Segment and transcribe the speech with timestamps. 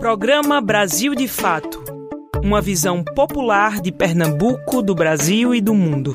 [0.00, 1.82] Programa Brasil de Fato
[2.40, 6.14] Uma visão popular de Pernambuco, do Brasil e do mundo.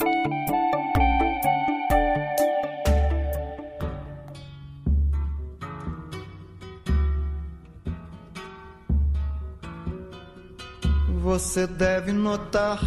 [11.21, 12.79] Você deve notar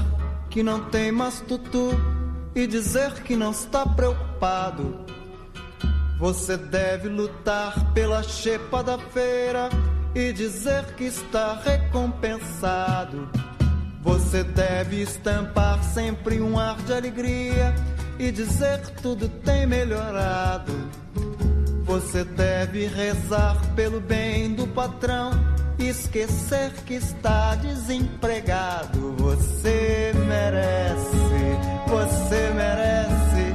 [0.48, 1.90] que não tem mais tutu
[2.54, 4.96] e dizer que não está preocupado.
[6.18, 9.68] Você deve lutar pela chepa da feira
[10.16, 13.28] e dizer que está recompensado.
[14.00, 17.74] Você deve estampar sempre um ar de alegria
[18.18, 20.72] e dizer que tudo tem melhorado.
[21.84, 25.32] Você deve rezar pelo bem do patrão
[25.78, 29.12] e esquecer que está desempregado.
[29.18, 33.54] Você merece, você merece.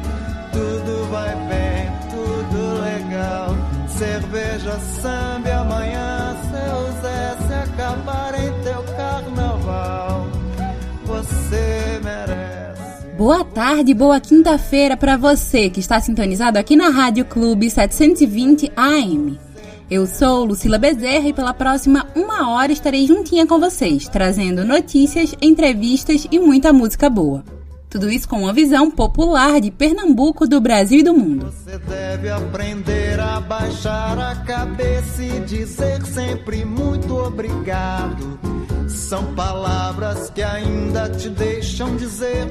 [0.52, 3.71] Tudo vai bem, tudo legal.
[4.02, 10.28] Cerveja, samba amanhã, seu Zé, se acabar em teu carnaval.
[11.06, 13.06] Você merece.
[13.16, 19.40] Boa tarde, boa quinta-feira para você que está sintonizado aqui na Rádio Clube 720 AM.
[19.88, 25.36] Eu sou Lucila Bezerra e pela próxima uma hora estarei juntinha com vocês, trazendo notícias,
[25.40, 27.44] entrevistas e muita música boa.
[27.92, 31.52] Tudo isso com uma visão popular de Pernambuco, do Brasil e do mundo.
[31.52, 38.40] Você deve aprender a baixar a cabeça e dizer sempre muito obrigado.
[38.88, 42.48] São palavras que ainda te deixam dizer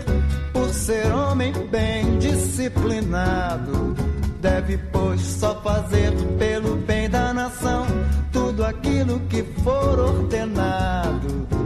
[0.53, 3.97] por ser homem bem disciplinado.
[4.43, 7.87] Deve, pois, só fazer pelo bem da nação
[8.31, 11.60] tudo aquilo que for ordenado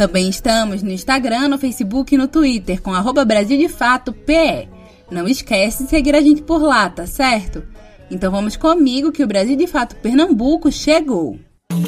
[0.00, 4.66] Também estamos no Instagram, no Facebook e no Twitter com arroba Brasil de Fato PE.
[5.10, 7.62] Não esquece de seguir a gente por lá, tá certo?
[8.10, 11.38] Então vamos comigo que o Brasil de Fato Pernambuco chegou.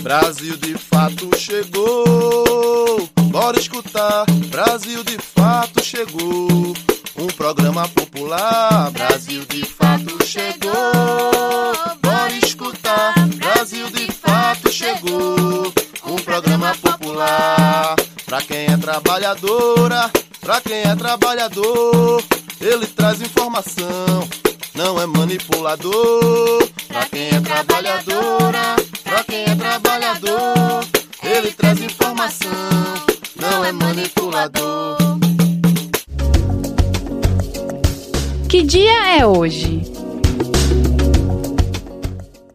[0.03, 4.27] Brasil de Fato chegou, bora escutar.
[4.51, 6.75] Brasil de Fato chegou,
[7.17, 8.91] um programa popular.
[8.91, 10.73] Brasil de Fato chegou,
[12.03, 13.15] bora escutar.
[13.39, 15.42] Brasil de Fato chegou.
[18.33, 20.11] Pra quem é trabalhadora,
[20.41, 22.25] pra quem é trabalhador,
[22.59, 24.27] ele traz informação,
[24.75, 26.67] não é manipulador.
[26.89, 30.83] Pra quem é trabalhadora, pra quem é trabalhador,
[31.23, 32.51] ele traz informação,
[33.37, 34.97] não é manipulador.
[38.49, 39.83] Que dia é hoje?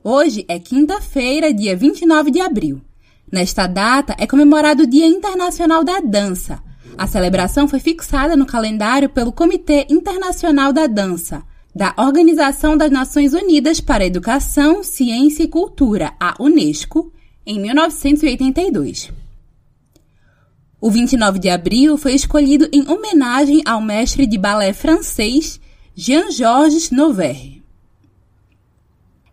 [0.03, 2.86] Hoje é quinta-feira, dia 29 de abril.
[3.31, 6.63] Nesta data é comemorado o Dia Internacional da Dança.
[6.97, 11.43] A celebração foi fixada no calendário pelo Comitê Internacional da Dança,
[11.75, 17.11] da Organização das Nações Unidas para a Educação, Ciência e Cultura, a Unesco,
[17.45, 19.11] em 1982.
[20.79, 25.59] O 29 de abril foi escolhido em homenagem ao mestre de balé francês
[25.95, 27.57] Jean-Georges Noverre.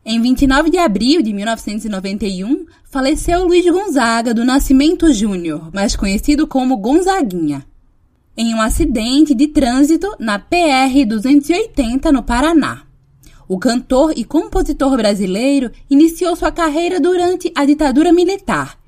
[0.07, 6.77] Em 29 de abril de 1991, faleceu Luiz Gonzaga do Nascimento Júnior, mais conhecido como
[6.77, 7.67] Gonzaguinha,
[8.37, 12.85] em um acidente de trânsito na PR 280 no Paraná.
[13.49, 18.79] O cantor e compositor brasileiro iniciou sua carreira durante a ditadura militar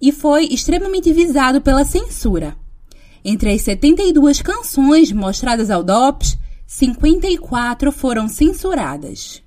[0.00, 2.56] e foi extremamente visado pela censura.
[3.22, 9.42] Entre as 72 canções mostradas ao DOPS, 54 foram censuradas.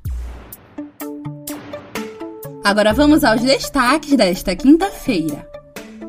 [2.64, 5.46] Agora vamos aos destaques desta quinta-feira.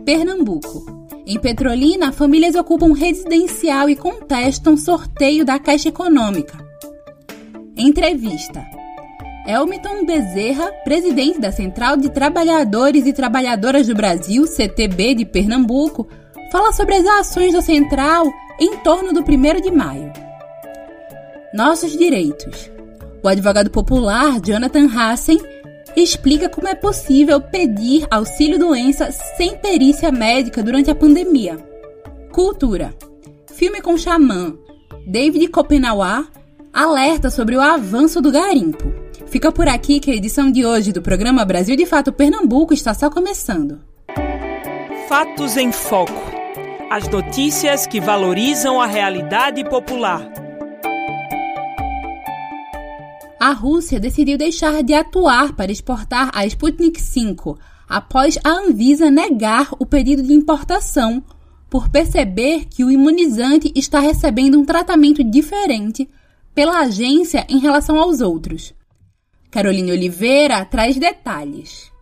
[0.05, 0.85] Pernambuco.
[1.27, 6.56] Em Petrolina, famílias ocupam residencial e contestam sorteio da Caixa Econômica.
[7.77, 8.65] Entrevista.
[9.49, 16.06] Elmiton Bezerra, presidente da Central de Trabalhadores e Trabalhadoras do Brasil, CTB de Pernambuco,
[16.53, 20.12] fala sobre as ações da Central em torno do 1 de maio.
[21.53, 22.71] Nossos Direitos.
[23.25, 25.39] O advogado popular Jonathan Hassen
[25.96, 31.56] explica como é possível pedir auxílio-doença sem perícia médica durante a pandemia.
[32.32, 32.94] Cultura.
[33.52, 34.55] Filme com xamã.
[35.06, 36.26] David Kopenawa
[36.73, 38.93] alerta sobre o avanço do garimpo.
[39.26, 42.93] Fica por aqui que a edição de hoje do programa Brasil de Fato Pernambuco está
[42.93, 43.81] só começando.
[45.08, 46.32] Fatos em Foco.
[46.91, 50.44] As notícias que valorizam a realidade popular.
[53.44, 57.56] A Rússia decidiu deixar de atuar para exportar a Sputnik V
[57.87, 61.23] após a Anvisa negar o pedido de importação
[61.69, 66.08] por perceber que o imunizante está recebendo um tratamento diferente
[66.55, 68.73] pela agência em relação aos outros.
[69.50, 71.93] Caroline Oliveira traz detalhes.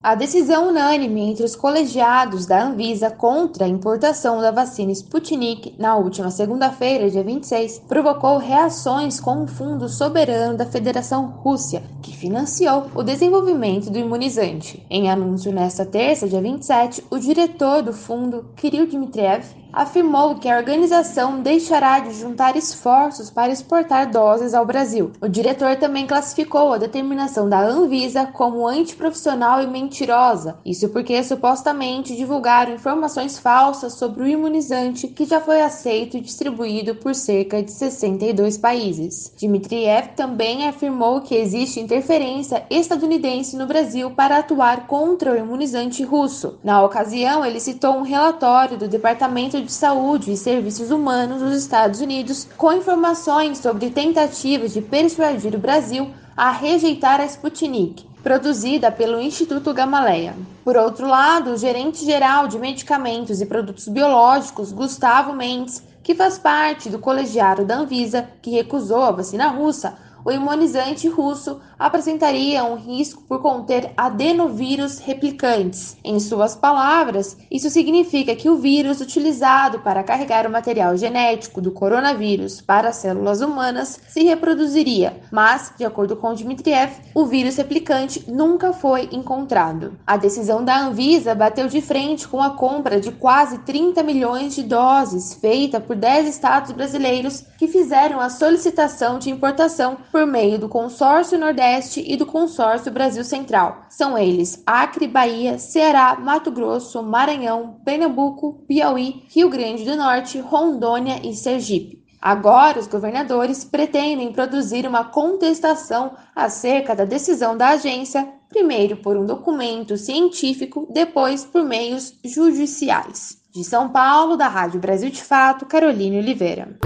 [0.00, 5.96] A decisão unânime entre os colegiados da Anvisa contra a importação da vacina Sputnik na
[5.96, 12.86] última segunda-feira, dia 26, provocou reações com o Fundo Soberano da Federação Rússia, que financiou
[12.94, 14.86] o desenvolvimento do imunizante.
[14.88, 19.46] Em anúncio nesta terça, dia 27, o diretor do fundo, Kirill Dmitriev,
[19.78, 25.12] afirmou que a organização deixará de juntar esforços para exportar doses ao Brasil.
[25.20, 32.16] O diretor também classificou a determinação da Anvisa como antiprofissional e mentirosa, isso porque supostamente
[32.16, 37.70] divulgaram informações falsas sobre o imunizante que já foi aceito e distribuído por cerca de
[37.70, 39.32] 62 países.
[39.40, 46.58] Dmitriev também afirmou que existe interferência estadunidense no Brasil para atuar contra o imunizante russo.
[46.64, 52.00] Na ocasião, ele citou um relatório do Departamento de Saúde e Serviços Humanos dos Estados
[52.00, 59.20] Unidos com informações sobre tentativas de persuadir o Brasil a rejeitar a Sputnik, produzida pelo
[59.20, 60.36] Instituto Gamaleya.
[60.64, 66.88] Por outro lado, o gerente-geral de medicamentos e produtos biológicos, Gustavo Mendes, que faz parte
[66.88, 73.22] do colegiado da Anvisa, que recusou a vacina russa, o imunizante russo apresentaria um risco
[73.22, 75.96] por conter adenovírus replicantes.
[76.04, 81.70] Em suas palavras, isso significa que o vírus utilizado para carregar o material genético do
[81.70, 88.72] coronavírus para células humanas se reproduziria, mas, de acordo com Dmitriev, o vírus replicante nunca
[88.72, 89.98] foi encontrado.
[90.06, 94.62] A decisão da Anvisa bateu de frente com a compra de quase 30 milhões de
[94.62, 100.68] doses feita por 10 estados brasileiros que fizeram a solicitação de importação por meio do
[100.68, 103.84] Consórcio Nordeste e do Consórcio Brasil Central.
[103.88, 111.20] São eles Acre, Bahia, Ceará, Mato Grosso, Maranhão, Pernambuco, Piauí, Rio Grande do Norte, Rondônia
[111.22, 111.98] e Sergipe.
[112.20, 119.24] Agora, os governadores pretendem produzir uma contestação acerca da decisão da agência, primeiro por um
[119.24, 123.38] documento científico, depois por meios judiciais.
[123.54, 126.76] De São Paulo, da Rádio Brasil de Fato, Caroline Oliveira.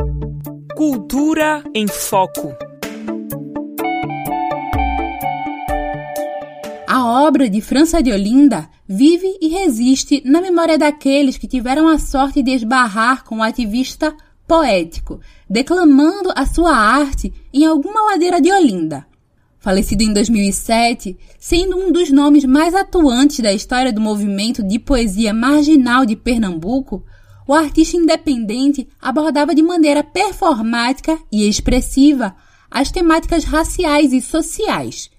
[0.76, 2.71] Cultura em Foco.
[6.94, 11.98] A obra de França de Olinda vive e resiste na memória daqueles que tiveram a
[11.98, 14.14] sorte de esbarrar com o ativista
[14.46, 15.18] poético,
[15.48, 19.06] declamando a sua arte em alguma ladeira de Olinda.
[19.58, 25.32] Falecido em 2007, sendo um dos nomes mais atuantes da história do movimento de poesia
[25.32, 27.02] marginal de Pernambuco,
[27.48, 32.36] o artista independente abordava de maneira performática e expressiva
[32.70, 35.10] as temáticas raciais e sociais,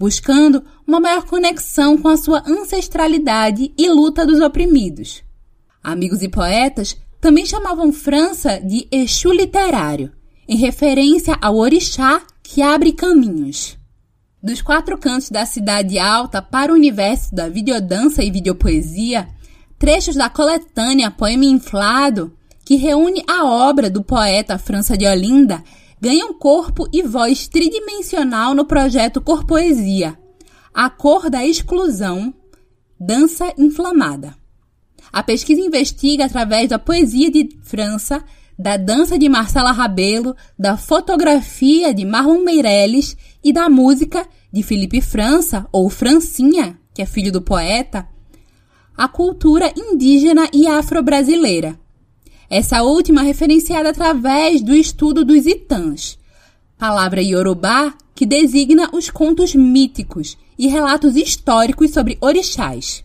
[0.00, 5.22] buscando uma maior conexão com a sua ancestralidade e luta dos oprimidos.
[5.80, 10.10] Amigos e poetas também chamavam França de Exu literário,
[10.48, 13.78] em referência ao orixá que abre caminhos.
[14.42, 19.28] Dos quatro cantos da cidade alta para o universo da videodança e videopoesia,
[19.78, 25.62] trechos da coletânea Poema Inflado, que reúne a obra do poeta França de Olinda,
[26.00, 30.18] ganham corpo e voz tridimensional no projeto Corpoesia,
[30.74, 32.32] a cor da exclusão,
[32.98, 34.34] dança inflamada.
[35.12, 38.22] A pesquisa investiga através da poesia de França,
[38.58, 45.00] da dança de Marcela Rabelo, da fotografia de Marlon Meirelles e da música de Felipe
[45.00, 48.06] França, ou Francinha, que é filho do poeta,
[48.96, 51.78] a cultura indígena e afro-brasileira,
[52.50, 56.18] essa última referenciada através do estudo dos itãs,
[56.76, 63.02] palavra iorubá que designa os contos míticos e relatos históricos sobre orixás.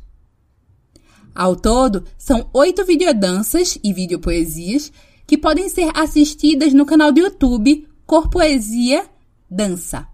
[1.33, 4.91] Ao todo, são oito videodanças e videopoesias
[5.25, 9.05] que podem ser assistidas no canal do YouTube Corpoesia
[9.49, 10.05] Dança.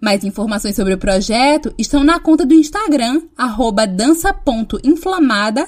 [0.00, 3.22] Mais informações sobre o projeto estão na conta do Instagram,
[3.96, 5.66] dança.inflamada,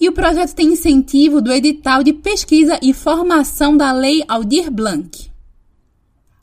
[0.00, 5.30] e o projeto tem incentivo do edital de pesquisa e formação da Lei Aldir Blanc.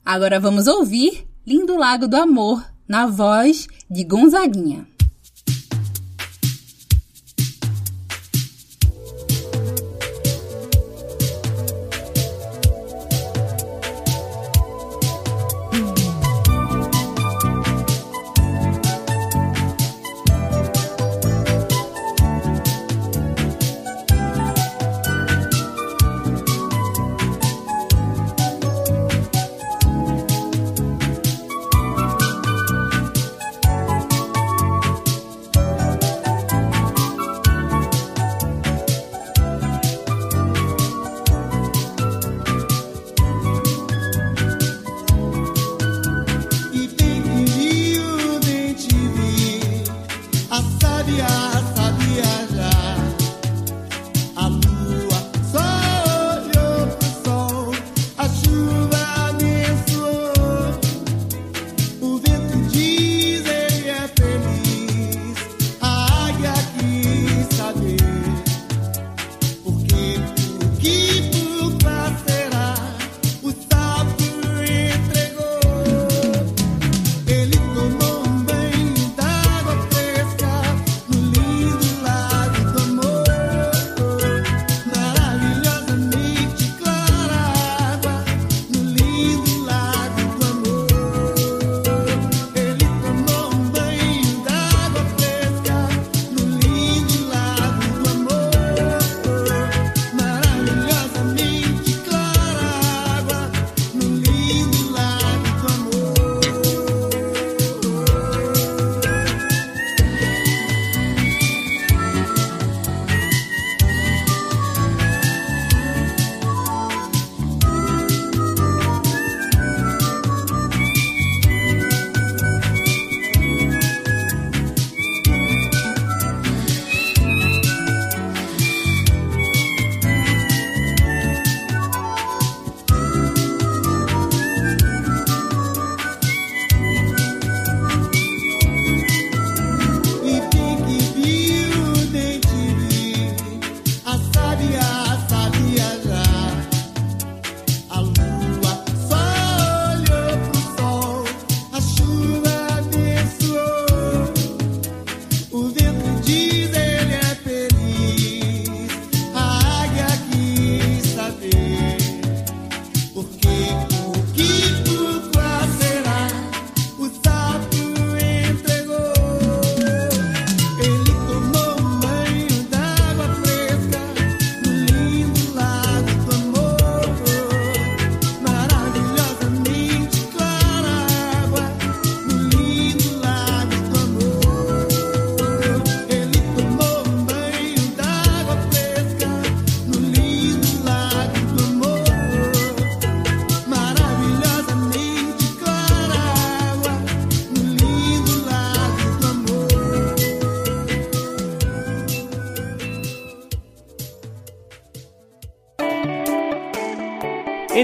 [0.05, 4.88] Agora vamos ouvir Lindo Lago do Amor, na voz de Gonzaguinha.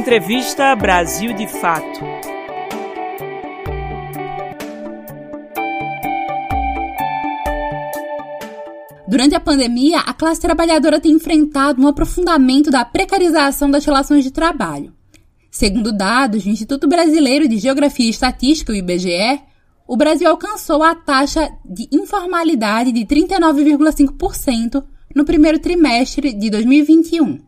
[0.06, 2.00] Entrevista Brasil de Fato.
[9.08, 14.30] Durante a pandemia, a classe trabalhadora tem enfrentado um aprofundamento da precarização das relações de
[14.30, 14.94] trabalho.
[15.50, 19.42] Segundo dados do Instituto Brasileiro de Geografia e Estatística, o IBGE,
[19.88, 24.84] o Brasil alcançou a taxa de informalidade de 39,5%
[25.16, 27.45] no primeiro trimestre de 2021.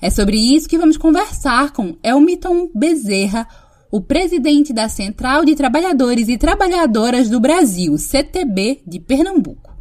[0.00, 3.46] É sobre isso que vamos conversar com Elmiton Bezerra,
[3.90, 9.72] o presidente da Central de Trabalhadores e Trabalhadoras do Brasil, CTB, de Pernambuco.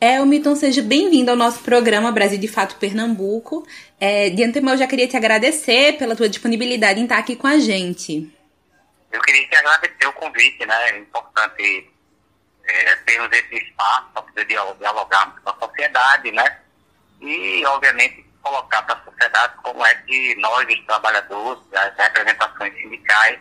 [0.00, 3.66] Elmiton, seja bem-vindo ao nosso programa Brasil de Fato Pernambuco.
[4.00, 7.46] É, de antemão, eu já queria te agradecer pela tua disponibilidade em estar aqui com
[7.46, 8.28] a gente.
[9.12, 10.90] Eu queria te agradecer o convite, né?
[10.90, 11.88] É importante
[12.64, 16.58] é, termos esse espaço para poder dialogar com a sociedade, né?
[17.20, 23.38] E, obviamente, colocar para a sociedade como é que nós, os trabalhadores, as representações sindicais,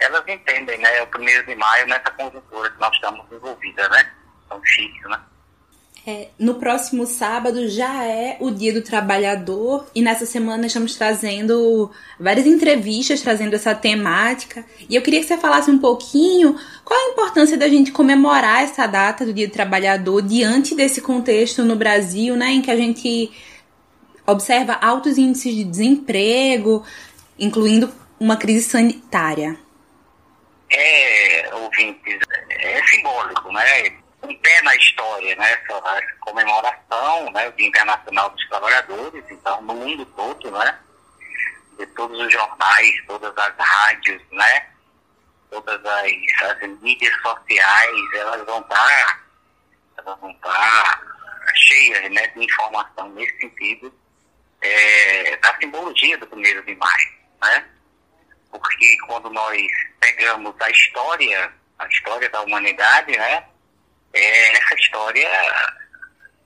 [0.00, 4.12] elas entendem, né, o primeiro de maio nessa conjuntura que nós estamos envolvidas, né?
[4.48, 5.20] Tão difícil, né?
[6.08, 11.90] É, no próximo sábado já é o Dia do Trabalhador e nessa semana estamos trazendo
[12.20, 14.64] várias entrevistas trazendo essa temática.
[14.88, 18.86] E eu queria que você falasse um pouquinho qual a importância da gente comemorar essa
[18.86, 23.32] data do Dia do Trabalhador diante desse contexto no Brasil, né, em que a gente
[24.26, 26.84] observa altos índices de desemprego,
[27.38, 29.56] incluindo uma crise sanitária?
[30.70, 32.18] É, ouvintes,
[32.50, 33.98] é simbólico, né?
[34.22, 35.52] Um pé na história, né?
[35.52, 37.48] Essa, essa comemoração, né?
[37.48, 40.78] O Dia Internacional dos Trabalhadores, então, no mundo todo, né?
[41.78, 44.66] De todos os jornais, todas as rádios, né?
[45.50, 49.20] Todas as, as mídias sociais, elas vão estar,
[49.98, 51.02] elas vão estar
[51.54, 53.92] cheias né, de informação nesse sentido
[54.60, 57.08] é, da simbologia do primeiro de maio,
[57.42, 57.66] né?
[58.50, 59.62] Porque quando nós
[60.00, 63.44] pegamos a história, a história da humanidade, né?
[64.12, 65.28] É essa história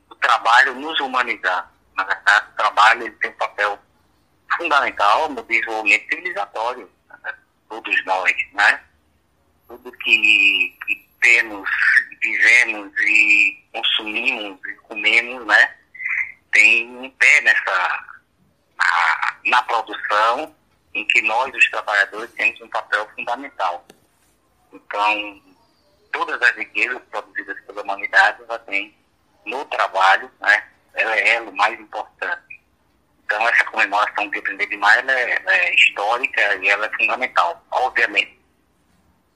[0.08, 1.70] do trabalho nos humanizar.
[1.96, 3.78] Na verdade, o trabalho ele tem um papel
[4.56, 6.90] fundamental no desenvolvimento civilizatório.
[7.22, 7.34] Né?
[7.68, 8.80] Todos nós, né?
[9.68, 11.68] Tudo que, que temos,
[12.20, 15.76] vivemos e consumimos e comemos, né?
[16.52, 18.04] Tem um pé nessa,
[18.76, 20.54] na, na produção
[20.94, 23.86] em que nós, os trabalhadores, temos um papel fundamental.
[24.72, 25.42] Então,
[26.12, 28.94] todas as riquezas produzidas pela humanidade, ela tem
[29.46, 32.60] no trabalho, né, ela é o mais importante.
[33.24, 36.96] Então, essa comemoração do 1 de maio ela é, ela é, histórica e ela é
[36.96, 38.38] fundamental, obviamente.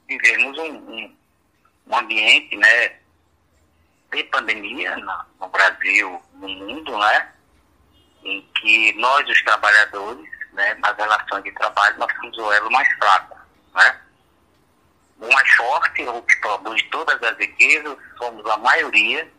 [0.09, 1.16] Vivemos um, um,
[1.87, 2.99] um ambiente né,
[4.14, 7.28] de pandemia no, no Brasil, no mundo, né,
[8.25, 12.88] em que nós, os trabalhadores, né, nas relações de trabalho, nós somos o elo mais
[12.94, 13.37] fraco.
[13.75, 14.00] Né?
[15.21, 19.30] O mais forte, o que produz todas as riquezas, somos a maioria,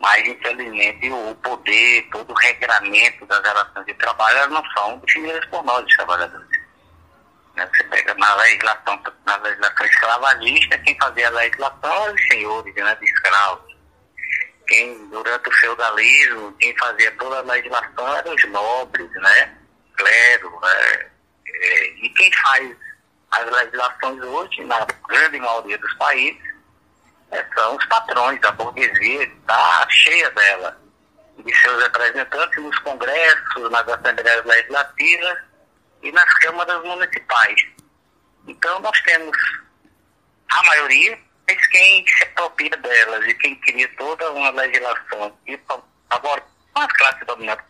[0.00, 5.44] mas infelizmente o poder, todo o regramento das relações de trabalho elas não são definidas
[5.46, 6.48] por nós, os trabalhadores.
[7.56, 7.68] Né?
[7.74, 12.94] Você pega na legislação, na legislação escravagista, quem fazia a legislação eram os senhores né,
[12.94, 13.67] de escravos.
[14.68, 19.58] Quem, durante o feudalismo, quem fazia toda a legislação eram os nobres, né?
[19.98, 21.10] clero, né?
[21.46, 22.76] É, e quem faz
[23.32, 26.40] as legislações hoje, na grande maioria dos países,
[27.32, 30.80] é, são os patrões, a burguesia está cheia dela,
[31.38, 35.38] de seus representantes nos congressos, nas assembleias legislativas
[36.02, 37.66] e nas câmaras municipais.
[38.46, 39.36] Então nós temos
[40.50, 45.32] a maioria, mas quem se apropria delas e quem cria toda uma legislação.
[45.46, 45.58] E,
[46.10, 47.64] agora, as classes dominantes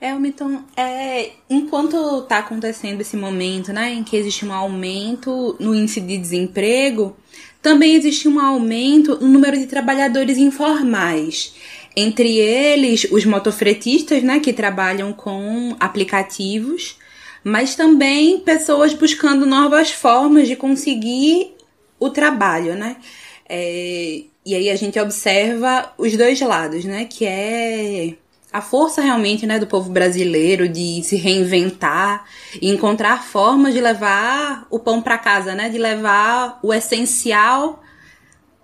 [0.00, 6.00] Elmiton, é, enquanto está acontecendo esse momento, né, em que existe um aumento no índice
[6.00, 7.16] de desemprego,
[7.62, 11.54] também existe um aumento no número de trabalhadores informais.
[11.96, 16.98] Entre eles, os motofretistas, né, que trabalham com aplicativos,
[17.42, 21.54] mas também pessoas buscando novas formas de conseguir
[21.98, 22.96] o trabalho, né?
[23.48, 27.04] É, e aí a gente observa os dois lados, né?
[27.06, 28.14] Que é
[28.54, 32.24] a força realmente né, do povo brasileiro de se reinventar
[32.62, 37.82] e encontrar formas de levar o pão para casa, né, de levar o essencial.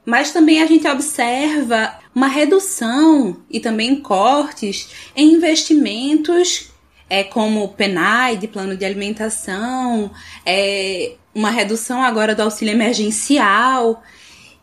[0.04, 6.70] Mas também a gente observa uma redução e também cortes em investimentos
[7.08, 10.12] é, como PENAI, de plano de alimentação,
[10.46, 14.00] é, uma redução agora do auxílio emergencial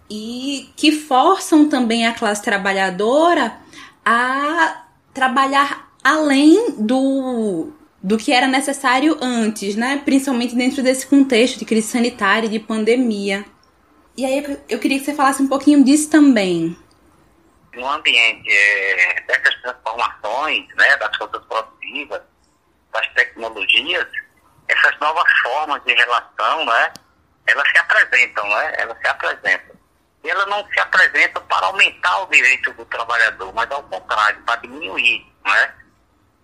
[0.09, 3.57] e que forçam também a classe trabalhadora
[4.05, 10.01] a trabalhar além do, do que era necessário antes, né?
[10.05, 13.45] Principalmente dentro desse contexto de crise sanitária de pandemia.
[14.15, 16.77] E aí eu queria que você falasse um pouquinho disso também.
[17.73, 22.21] No ambiente é, dessas transformações, né, das forças produtivas,
[22.91, 24.07] das tecnologias,
[24.67, 26.93] essas novas formas de relação, né,
[27.45, 29.76] elas se apresentam, né, elas se apresentam
[30.23, 35.25] ela não se apresenta para aumentar o direito do trabalhador, mas ao contrário, para diminuir.
[35.45, 35.73] Né?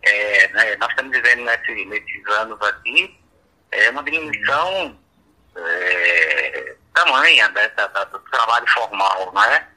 [0.03, 3.19] É, né, nós estamos vivendo nesse, nesses anos aqui
[3.71, 4.99] é, uma diminuição
[5.55, 9.67] é, tamanha né, da, da, do trabalho formal, né?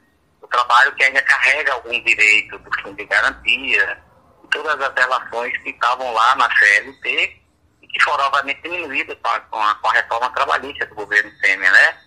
[0.41, 4.01] o trabalho que ainda carrega algum direito do fundo de garantia,
[4.51, 7.41] todas as relações que estavam lá na CLT
[7.81, 11.97] e que foram obviamente diminuídas com a, com a, reforma trabalhista do governo Temer, né?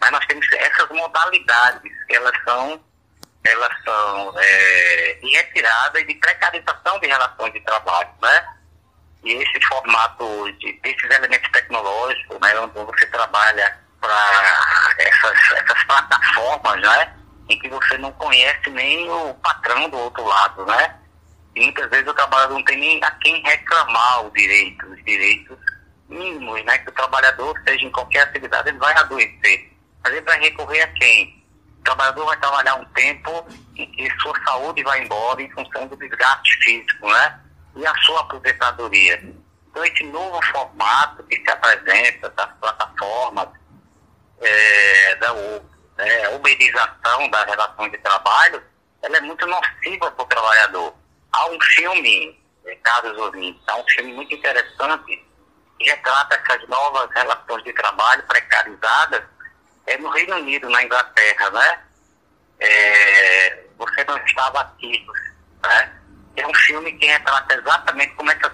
[0.00, 2.80] Mas nós temos essas modalidades, elas são,
[3.44, 8.48] elas são é, de retirada e de precarização de relações de trabalho, né?
[9.22, 16.80] E esse formato de, desses elementos tecnológicos, né, onde você trabalha para essas, essas plataformas,
[16.80, 17.14] né?
[17.50, 20.96] Em que você não conhece nem o patrão do outro lado, né?
[21.54, 25.58] E muitas vezes o trabalhador não tem nem a quem reclamar o direito, os direitos
[26.08, 26.78] mínimos, né?
[26.78, 29.69] Que o trabalhador, seja em qualquer atividade, ele vai adoecer.
[30.02, 31.44] Mas ele vai recorrer a quem?
[31.80, 35.96] O trabalhador vai trabalhar um tempo em que sua saúde vai embora em função do
[35.96, 37.40] desgaste físico, né?
[37.76, 39.22] E a sua aposentadoria.
[39.70, 43.48] Então, esse novo formato que se apresenta das plataformas,
[44.40, 45.34] é, da
[45.98, 48.62] é, uberização das relações de trabalho,
[49.02, 50.94] ela é muito nociva para o trabalhador.
[51.32, 52.38] Há um filme,
[52.82, 55.24] caros ouvintes, há um filme muito interessante
[55.78, 59.22] que retrata essas novas relações de trabalho precarizadas
[59.90, 61.80] é no Reino Unido, na Inglaterra, né?
[62.60, 65.12] É, você não estava ativo,
[65.62, 65.92] né?
[66.36, 68.52] É um filme que retrata exatamente como essa,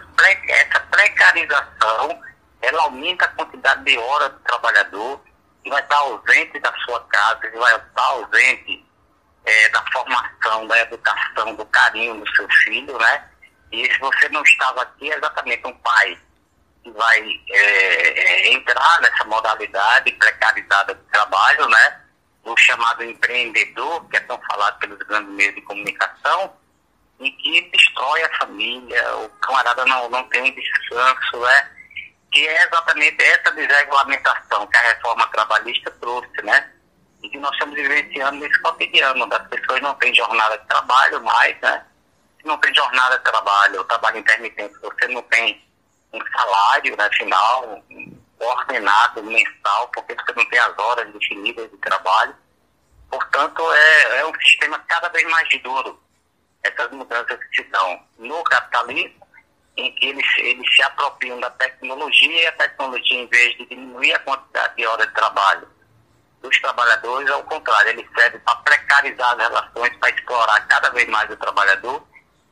[0.49, 2.23] essa precarização
[2.63, 5.21] ela aumenta a quantidade de horas do trabalhador
[5.65, 8.85] e vai estar ausente da sua casa, ele vai estar ausente
[9.45, 13.25] é, da formação, da educação, do carinho do seu filho, né?
[13.73, 16.19] E se você não estava aqui, é exatamente um pai
[16.87, 22.01] que vai é, é, entrar nessa modalidade precarizada de trabalho, né?
[22.45, 26.53] O chamado empreendedor, que é tão falado pelos grandes meios de comunicação,
[27.19, 31.71] e que destrói a família, o camarada não, não tem descanso, né?
[32.31, 36.71] Que é exatamente essa desregulamentação que a reforma trabalhista trouxe, né?
[37.23, 41.61] E que nós estamos vivenciando nesse cotidiano, das pessoas não têm jornada de trabalho mais,
[41.61, 41.85] né?
[42.41, 45.66] Se não tem jornada de trabalho, o trabalho intermitente, você não tem
[46.13, 47.83] um salário né, final,
[48.39, 52.35] ordenado, mensal, porque você não tem as horas definidas de trabalho.
[53.11, 56.01] Portanto, é, é um sistema cada vez mais duro
[56.63, 59.27] essas mudanças que se dão no capitalismo,
[59.77, 64.15] em que eles, eles se apropriam da tecnologia e a tecnologia, em vez de diminuir
[64.15, 65.69] a quantidade de horas de trabalho
[66.43, 71.31] dos trabalhadores, ao contrário, ele serve para precarizar as relações, para explorar cada vez mais
[71.31, 72.03] o trabalhador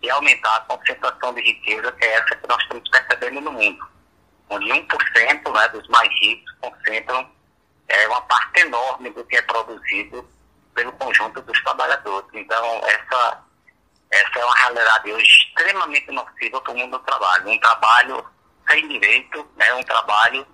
[0.05, 3.87] e aumentar a concentração de riqueza, que é essa que nós estamos percebendo no mundo,
[4.51, 7.29] onde 1% né, dos mais ricos concentram
[7.89, 10.29] é, uma parte enorme do que é produzido
[10.75, 12.29] pelo conjunto dos trabalhadores.
[12.35, 13.45] Então, essa
[14.11, 17.51] essa é uma realidade hoje extremamente nociva para o mundo do trabalho.
[17.51, 18.25] Um trabalho
[18.71, 20.47] sem direito, né, um trabalho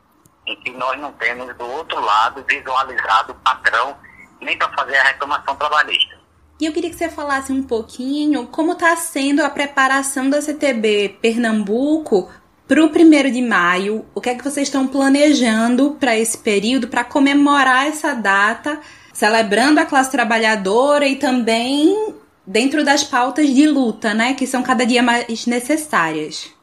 [0.47, 3.99] em que nós não temos do outro lado visualizado o patrão
[4.41, 6.20] nem para fazer a reclamação trabalhista.
[6.61, 11.17] E eu queria que você falasse um pouquinho como está sendo a preparação da CTB
[11.23, 12.31] Pernambuco
[12.69, 14.07] para o primeiro de maio.
[14.15, 18.79] O que é que vocês estão planejando para esse período, para comemorar essa data,
[19.11, 22.15] celebrando a classe trabalhadora e também
[22.47, 26.55] dentro das pautas de luta, né, que são cada dia mais necessárias.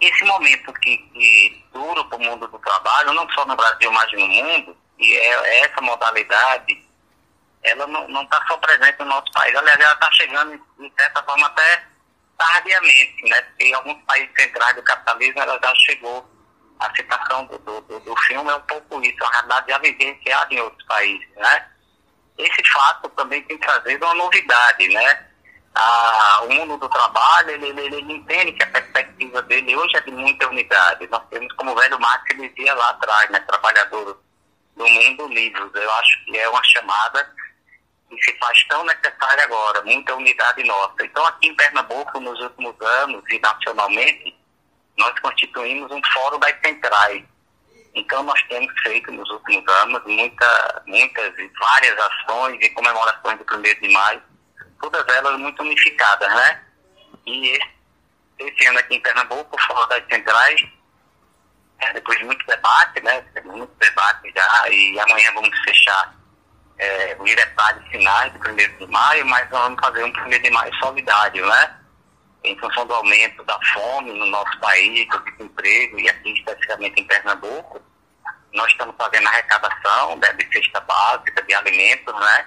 [0.00, 4.12] Esse momento que, que dura para o mundo do trabalho, não só no Brasil, mas
[4.12, 6.81] no mundo, e é, é essa modalidade,
[7.62, 11.46] ela não está só presente no nosso país, aliás, ela está chegando, de certa forma,
[11.46, 11.84] até
[12.36, 16.28] tardiamente, né, porque em alguns países centrais do capitalismo ela já chegou.
[16.80, 20.60] A citação do, do, do filme é um pouco isso, a realidade já vivenciada em
[20.60, 21.66] outros países, né?
[22.38, 25.26] esse fato também tem trazido uma novidade, né?
[25.74, 30.00] Ah, o mundo do trabalho, ele, ele, ele, entende que a perspectiva dele hoje é
[30.02, 31.08] de muita unidade.
[31.08, 34.20] Nós temos, como o velho Marx dizia lá atrás, né, trabalhador
[34.76, 35.62] do mundo livre.
[35.74, 37.34] Eu acho que é uma chamada
[38.16, 41.04] que se faz tão necessária agora, muita unidade nossa.
[41.04, 44.36] Então, aqui em Pernambuco, nos últimos anos e nacionalmente,
[44.98, 47.24] nós constituímos um fórum das centrais,
[47.94, 53.44] então, nós temos feito nos últimos anos muita, muitas e várias ações e comemorações do
[53.54, 54.22] 1 de maio,
[54.80, 56.62] todas elas muito unificadas, né?
[57.26, 57.68] E esse,
[58.38, 60.62] esse ano aqui em Pernambuco, fora das centrais,
[61.80, 63.22] é, depois de muito debate, né?
[63.44, 66.21] Muito debate já, e amanhã vamos fechar
[66.78, 70.74] é, os detalhes finais do 1 de maio, mas vamos fazer um 1 de maio
[70.76, 71.76] solidário, né?
[72.44, 77.06] Em função do aumento da fome no nosso país, do desemprego, e aqui especificamente em
[77.06, 77.80] Pernambuco,
[78.52, 82.46] nós estamos fazendo arrecadação né, de cesta básica, de alimentos, né?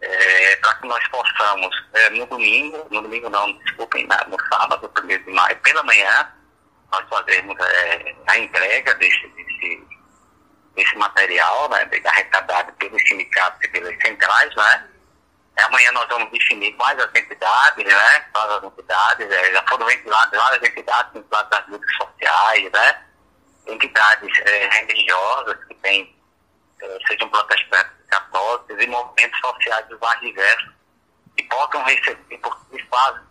[0.00, 5.22] É, para que nós possamos, é, no domingo, no domingo não, desculpem, no sábado, primeiro
[5.24, 6.32] de maio, pela manhã,
[6.90, 9.82] nós fazemos é, a entrega desse, desse,
[10.74, 14.88] desse material, né, arrecadado pelos sindicatos e pelas centrais, né?
[15.64, 18.20] Amanhã nós vamos definir quais as entidades, né?
[18.32, 23.02] Quais as entidades, é, já foram ventiladas várias entidades vinculadas das lutas sociais, né?
[23.66, 26.14] entidades é, religiosas que têm,
[26.80, 30.70] é, sejam protestantes, católicos e movimentos sociais dos mais diversos,
[31.36, 33.22] que possam receber, porque fazem,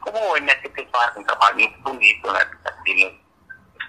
[0.00, 3.19] como o MSP faz um trabalho muito bonito, né, no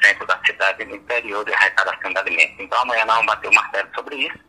[0.03, 2.59] centro da cidade, no interior de arrecadação de alimentos.
[2.59, 4.39] Então amanhã nós vamos bater o martelo sobre isso.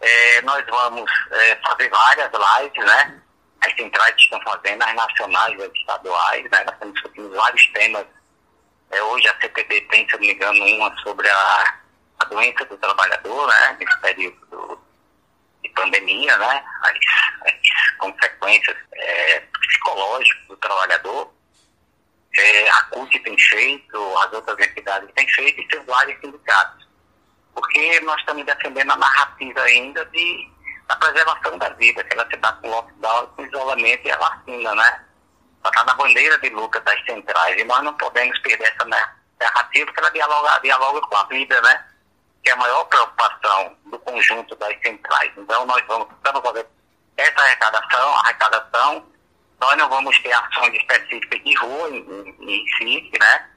[0.00, 3.22] É, nós vamos é, fazer várias lives, né?
[3.62, 6.64] As centrais estão fazendo, as nacionais, as estaduais, né?
[6.64, 8.06] Nós estamos discutindo vários temas
[8.90, 11.74] é, hoje a CPD tem, se eu não me engano, uma sobre a,
[12.20, 14.80] a doença do trabalhador, né, nesse período do,
[15.62, 16.98] de pandemia, né, as,
[17.52, 21.35] as consequências é, psicológicas do trabalhador.
[22.38, 26.86] É, a CUT tem feito, as outras entidades têm feito e seus vários sindicatos.
[27.54, 30.50] Porque nós estamos defendendo a narrativa ainda de,
[30.86, 34.74] da preservação da vida, que ela se dá com lockdown, com isolamento e a vacina,
[34.74, 35.04] né?
[35.62, 39.86] Ela está na bandeira de luta das centrais e nós não podemos perder essa narrativa
[39.86, 41.86] porque ela dialoga, dialoga com a vida, né?
[42.44, 45.32] Que é a maior preocupação do conjunto das centrais.
[45.36, 46.68] Então nós vamos, estamos fazendo
[47.16, 49.15] essa arrecadação, arrecadação
[49.60, 53.50] nós não vamos ter ações específicas de rua em, em, em si, né?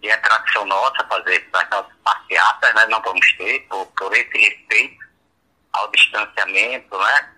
[0.00, 2.86] Que é tradição nossa fazer as nossas passeatas, né?
[2.86, 5.04] Não vamos ter, por, por esse respeito
[5.72, 7.32] ao distanciamento, né?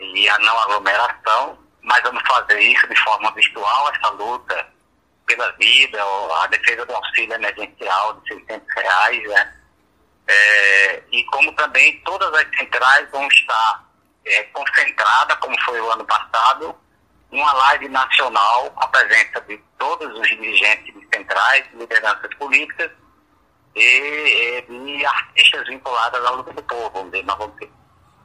[0.00, 4.74] E a não aglomeração, mas vamos fazer isso de forma virtual, essa luta
[5.26, 5.98] pela vida,
[6.42, 9.60] a defesa do auxílio emergencial de 600 reais, né?
[10.26, 13.84] É, e como também todas as centrais vão estar
[14.24, 16.74] é, concentradas, como foi o ano passado,
[17.34, 22.90] uma live nacional com a presença de todos os dirigentes centrais, lideranças políticas
[23.74, 26.90] e, e artistas vinculados à luta do povo.
[26.90, 27.70] Vamos nós vamos ter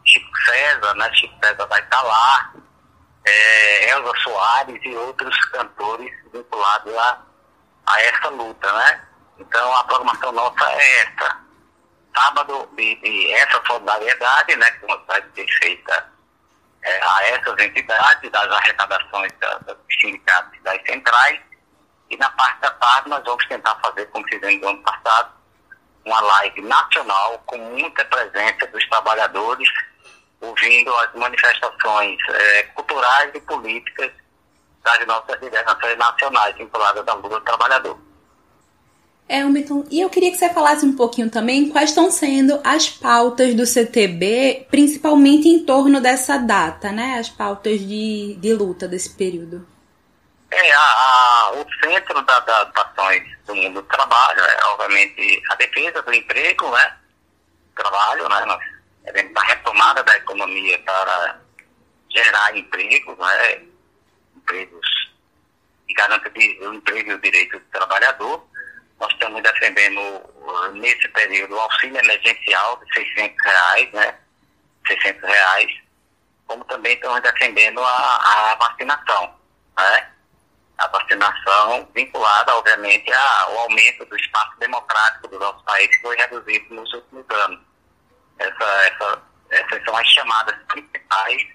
[0.06, 1.12] Chico César, né?
[1.13, 2.54] Chico César vai estar lá,
[3.26, 7.22] é, Elza Soares e outros cantores vinculados a,
[7.88, 9.08] a essa luta, né?
[9.39, 11.50] Então a programação nossa é essa.
[12.15, 16.12] Sábado, de, de essa solidariedade, né, que vai ser feita
[16.84, 21.39] é, a essas entidades, das arrecadações da, dos sindicatos e das centrais.
[22.10, 25.32] E na parte da tarde nós vamos tentar fazer, como fizemos no ano passado,
[26.06, 29.70] uma live nacional com muita presença dos trabalhadores,
[30.42, 34.12] ouvindo as manifestações é, culturais e políticas
[34.84, 38.09] das nossas lideranças nacionais vinculadas da luta do trabalhador.
[39.32, 39.42] É,
[39.92, 43.63] e eu queria que você falasse um pouquinho também quais estão sendo as pautas do
[43.63, 47.20] CTB, principalmente em torno dessa data, né?
[47.20, 49.68] As pautas de, de luta desse período.
[50.50, 55.56] É, a, a, o centro das da, ações do mundo do trabalho é, obviamente, a
[55.58, 56.98] defesa do emprego, né?
[57.76, 58.46] Trabalho, né?
[58.46, 58.63] Nós,
[59.36, 61.39] a retomada da economia para
[62.10, 63.62] gerar empregos, né?
[64.38, 65.12] Empregos
[65.88, 68.49] que garantem o emprego e o direito do trabalhador
[69.00, 70.02] nós estamos defendendo,
[70.74, 74.20] nesse período, o auxílio emergencial de 600 reais, né?
[74.88, 75.72] 600 reais,
[76.46, 79.36] como também estamos defendendo a, a vacinação,
[79.78, 80.10] né?
[80.78, 86.74] A vacinação vinculada, obviamente, ao aumento do espaço democrático do nosso país, que foi reduzido
[86.74, 87.60] nos últimos anos.
[88.38, 91.48] Essa, essa, essas são as chamadas principais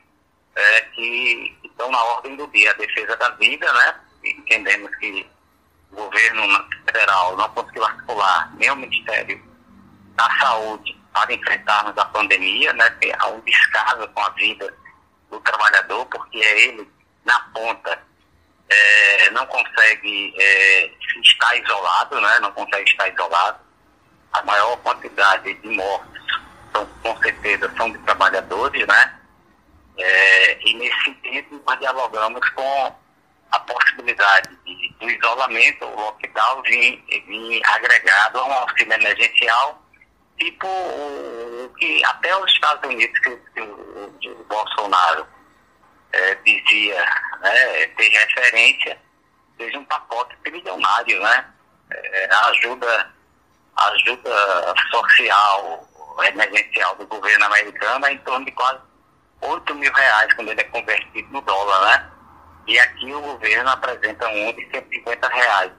[0.57, 2.71] é, que estão na ordem do dia.
[2.71, 4.01] A defesa da vida, né?
[4.25, 5.27] Entendemos que
[5.95, 9.43] o governo federal não conseguiu articular nem o Ministério
[10.17, 14.75] da Saúde para enfrentarmos a pandemia, né, há um descaso com a vida
[15.31, 16.91] do trabalhador, porque é ele,
[17.25, 18.03] na ponta,
[18.69, 20.91] é, não consegue é,
[21.23, 23.59] estar isolado, né, não consegue estar isolado.
[24.33, 26.23] A maior quantidade de mortes,
[26.73, 29.21] são, com certeza, são de trabalhadores, né?
[29.97, 32.97] É, e nesse sentido, nós dialogamos com
[33.55, 39.83] a possibilidade de, do isolamento, o lockdown, vir, vir agregado a um auxílio emergencial,
[40.39, 45.27] tipo o que até os Estados Unidos, que, que o, o Bolsonaro
[46.13, 47.05] é, dizia
[47.41, 48.99] né, ter referência,
[49.57, 51.47] seja um pacote trilionário, né?
[51.91, 53.11] É, ajuda,
[53.77, 55.89] ajuda social
[56.25, 58.81] emergencial do governo americano é em torno de quase
[59.41, 62.14] 8 mil reais quando ele é convertido no dólar, né?
[62.67, 65.73] E aqui o governo apresenta um de 150 reais.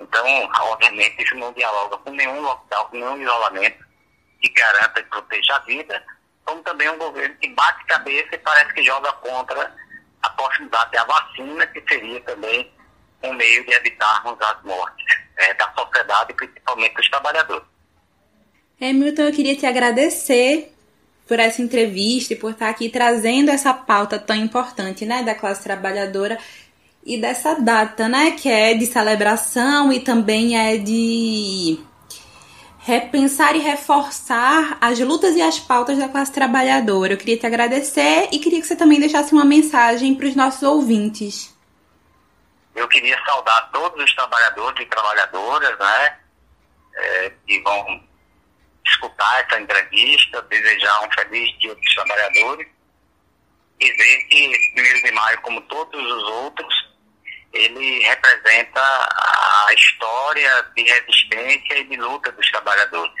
[0.00, 3.84] Então, obviamente, isso não dialoga com nenhum lockdown, com nenhum isolamento
[4.40, 6.02] que garanta e proteja a vida,
[6.44, 9.72] como também um governo que bate cabeça e parece que joga contra
[10.22, 12.72] a possibilidade da vacina, que seria também
[13.22, 17.66] um meio de evitarmos as mortes é, da sociedade, principalmente dos trabalhadores.
[18.80, 20.74] Hamilton, eu queria te agradecer
[21.30, 25.62] por essa entrevista e por estar aqui trazendo essa pauta tão importante, né, da classe
[25.62, 26.36] trabalhadora
[27.06, 31.78] e dessa data, né, que é de celebração e também é de
[32.80, 37.12] repensar e reforçar as lutas e as pautas da classe trabalhadora.
[37.12, 40.64] Eu queria te agradecer e queria que você também deixasse uma mensagem para os nossos
[40.64, 41.56] ouvintes.
[42.74, 46.16] Eu queria saudar todos os trabalhadores e trabalhadoras, né,
[46.96, 48.09] é, que vão
[48.86, 52.66] escutar essa entrevista, desejar um feliz dia dos trabalhadores
[53.80, 56.90] e ver que 1 de maio, como todos os outros,
[57.52, 63.14] ele representa a história de resistência e de luta dos trabalhadores.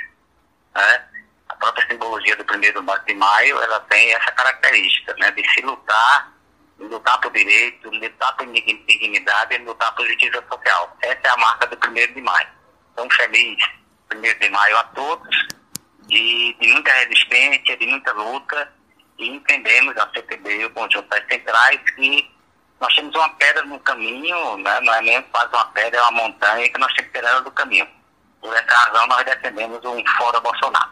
[0.74, 1.04] Né?
[1.48, 6.32] A própria simbologia do 1 de maio ela tem essa característica né, de se lutar
[6.78, 10.96] lutar por direito, lutar por dignidade e lutar por justiça social.
[11.02, 12.48] Essa é a marca do 1 de maio.
[12.92, 13.58] Então, feliz
[14.14, 15.36] 1 de maio a todos,
[16.06, 18.72] de, de muita resistência, de muita luta,
[19.18, 22.28] e entendemos a CTB e o conjunto das centrais que
[22.80, 24.80] nós temos uma pedra no caminho, né?
[24.80, 27.86] não é nem quase uma pedra, é uma montanha que nós temos ela do caminho.
[28.40, 30.90] Por essa razão, nós defendemos um Fora Bolsonaro.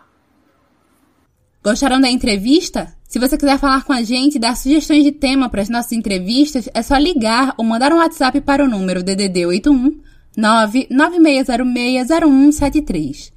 [1.65, 2.95] Gostaram da entrevista?
[3.09, 5.93] Se você quiser falar com a gente e dar sugestões de tema para as nossas
[5.93, 10.08] entrevistas, é só ligar ou mandar um WhatsApp para o número DDD 81
[10.39, 13.33] 996060173.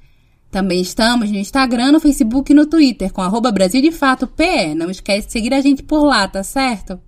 [0.50, 4.74] Também estamos no Instagram, no Facebook e no Twitter com arroba PE.
[4.76, 7.00] Não esquece de seguir a gente por lá, tá certo?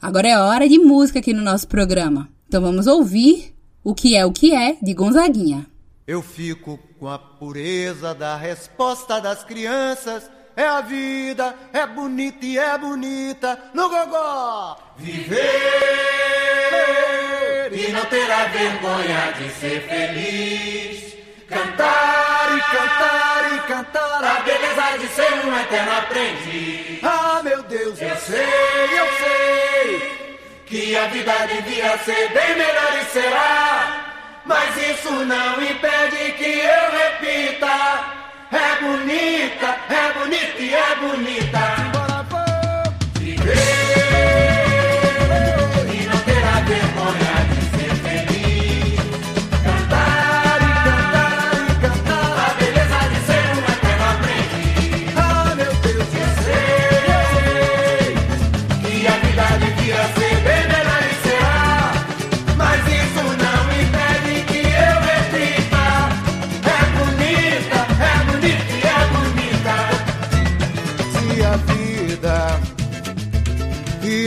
[0.00, 2.28] Agora é hora de música aqui no nosso programa.
[2.46, 3.50] Então vamos ouvir
[3.84, 5.66] O que é o que é de Gonzaguinha.
[6.06, 10.30] Eu fico com a pureza da resposta das crianças.
[10.56, 14.76] É a vida, é bonita e é bonita no gogó.
[14.96, 15.42] Viver
[17.72, 21.16] e não terá vergonha de ser feliz.
[21.48, 27.02] Cantar e cantar e cantar a beleza de ser um eterno aprendiz.
[27.02, 30.22] Ah, meu Deus, eu sei, eu sei
[30.66, 34.12] que a vida devia ser bem melhor e será.
[34.44, 38.21] Mas isso não impede que eu repita.
[38.52, 42.11] É bonita, é bonita e é bonita.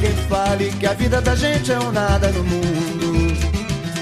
[0.00, 3.36] Quem fale que a vida da gente é um nada no mundo.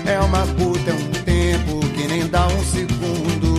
[0.05, 3.57] É uma puta, é um tempo que nem dá um segundo.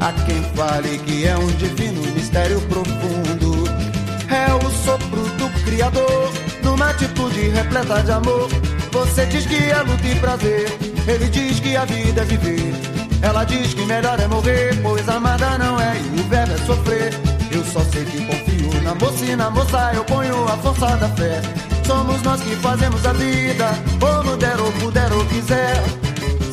[0.00, 3.64] Há quem fale que é um divino mistério profundo.
[4.28, 6.32] É o sopro do Criador,
[6.64, 8.48] numa atitude repleta de amor.
[8.90, 12.72] Você diz que é luta e prazer, ele diz que a vida é viver.
[13.22, 17.31] Ela diz que melhor é morrer, pois amada não é e o verbo é sofrer.
[17.52, 21.08] Eu só sei que confio na moça e na moça eu ponho a força da
[21.10, 21.40] fé.
[21.86, 23.68] Somos nós que fazemos a vida,
[24.00, 25.82] como der ou puder ou quiser.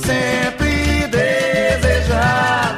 [0.05, 2.68] Sempre desejada,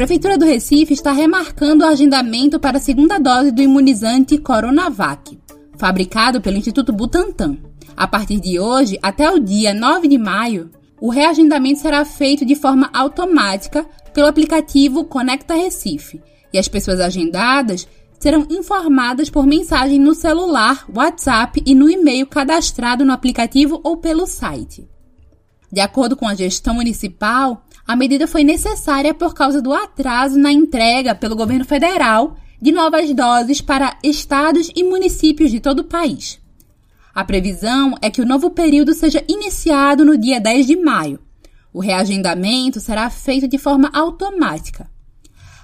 [0.00, 5.38] Prefeitura do Recife está remarcando o agendamento para a segunda dose do imunizante Coronavac,
[5.76, 7.58] fabricado pelo Instituto Butantan.
[7.94, 12.54] A partir de hoje, até o dia 9 de maio, o reagendamento será feito de
[12.54, 13.84] forma automática
[14.14, 17.86] pelo aplicativo Conecta Recife, e as pessoas agendadas
[18.18, 24.26] serão informadas por mensagem no celular, WhatsApp e no e-mail cadastrado no aplicativo ou pelo
[24.26, 24.88] site.
[25.70, 30.52] De acordo com a gestão municipal, a medida foi necessária por causa do atraso na
[30.52, 36.38] entrega pelo governo federal de novas doses para estados e municípios de todo o país.
[37.14, 41.18] A previsão é que o novo período seja iniciado no dia 10 de maio.
[41.72, 44.88] O reagendamento será feito de forma automática.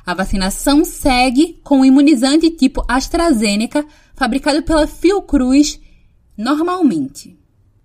[0.04, 5.80] A vacinação segue com o imunizante tipo AstraZeneca, fabricado pela Fiocruz,
[6.36, 7.36] normalmente.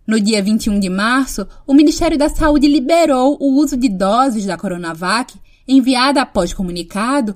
[0.06, 4.58] No dia 21 de março, o Ministério da Saúde liberou o uso de doses da
[4.58, 7.36] Coronavac, enviada após comunicado,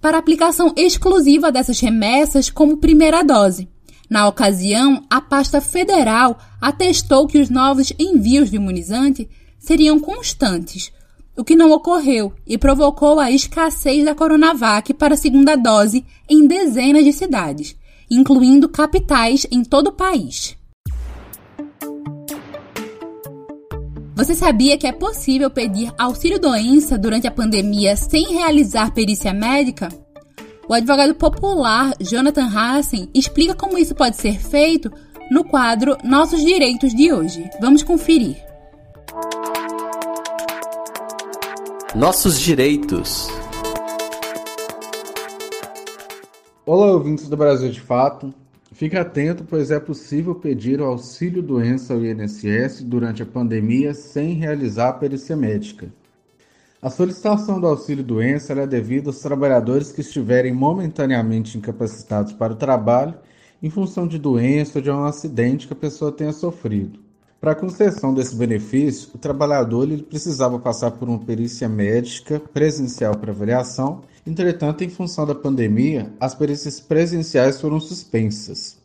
[0.00, 3.68] para aplicação exclusiva dessas remessas como primeira dose.
[4.08, 9.28] Na ocasião, a pasta federal atestou que os novos envios de imunizante
[9.58, 10.90] seriam constantes,
[11.36, 16.48] o que não ocorreu e provocou a escassez da Coronavac para a segunda dose em
[16.48, 17.76] dezenas de cidades,
[18.10, 20.57] incluindo capitais em todo o país.
[24.18, 29.88] Você sabia que é possível pedir auxílio-doença durante a pandemia sem realizar perícia médica?
[30.68, 34.90] O advogado popular Jonathan Hassen explica como isso pode ser feito
[35.30, 37.48] no quadro Nossos Direitos de hoje.
[37.60, 38.36] Vamos conferir.
[41.94, 43.28] Nossos direitos.
[46.66, 48.34] Olá, ouvintes do Brasil de Fato.
[48.78, 54.34] Fique atento, pois é possível pedir o auxílio doença ao INSS durante a pandemia sem
[54.34, 55.92] realizar a perícia médica.
[56.80, 62.56] A solicitação do auxílio doença é devida aos trabalhadores que estiverem momentaneamente incapacitados para o
[62.56, 63.16] trabalho
[63.60, 67.00] em função de doença ou de um acidente que a pessoa tenha sofrido.
[67.40, 73.16] Para a concessão desse benefício, o trabalhador ele precisava passar por uma perícia médica presencial
[73.16, 74.02] para avaliação.
[74.28, 78.76] Entretanto, em função da pandemia, as perícias presenciais foram suspensas.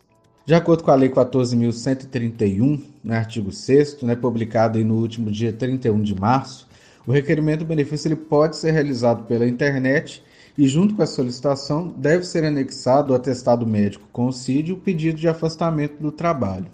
[0.46, 6.02] De acordo com a Lei 14.131, no artigo 6, né, publicado no último dia 31
[6.02, 6.66] de março,
[7.06, 10.24] o requerimento do benefício ele pode ser realizado pela internet
[10.58, 14.78] e, junto com a solicitação, deve ser anexado o atestado médico com o CID o
[14.78, 16.68] pedido de afastamento do trabalho.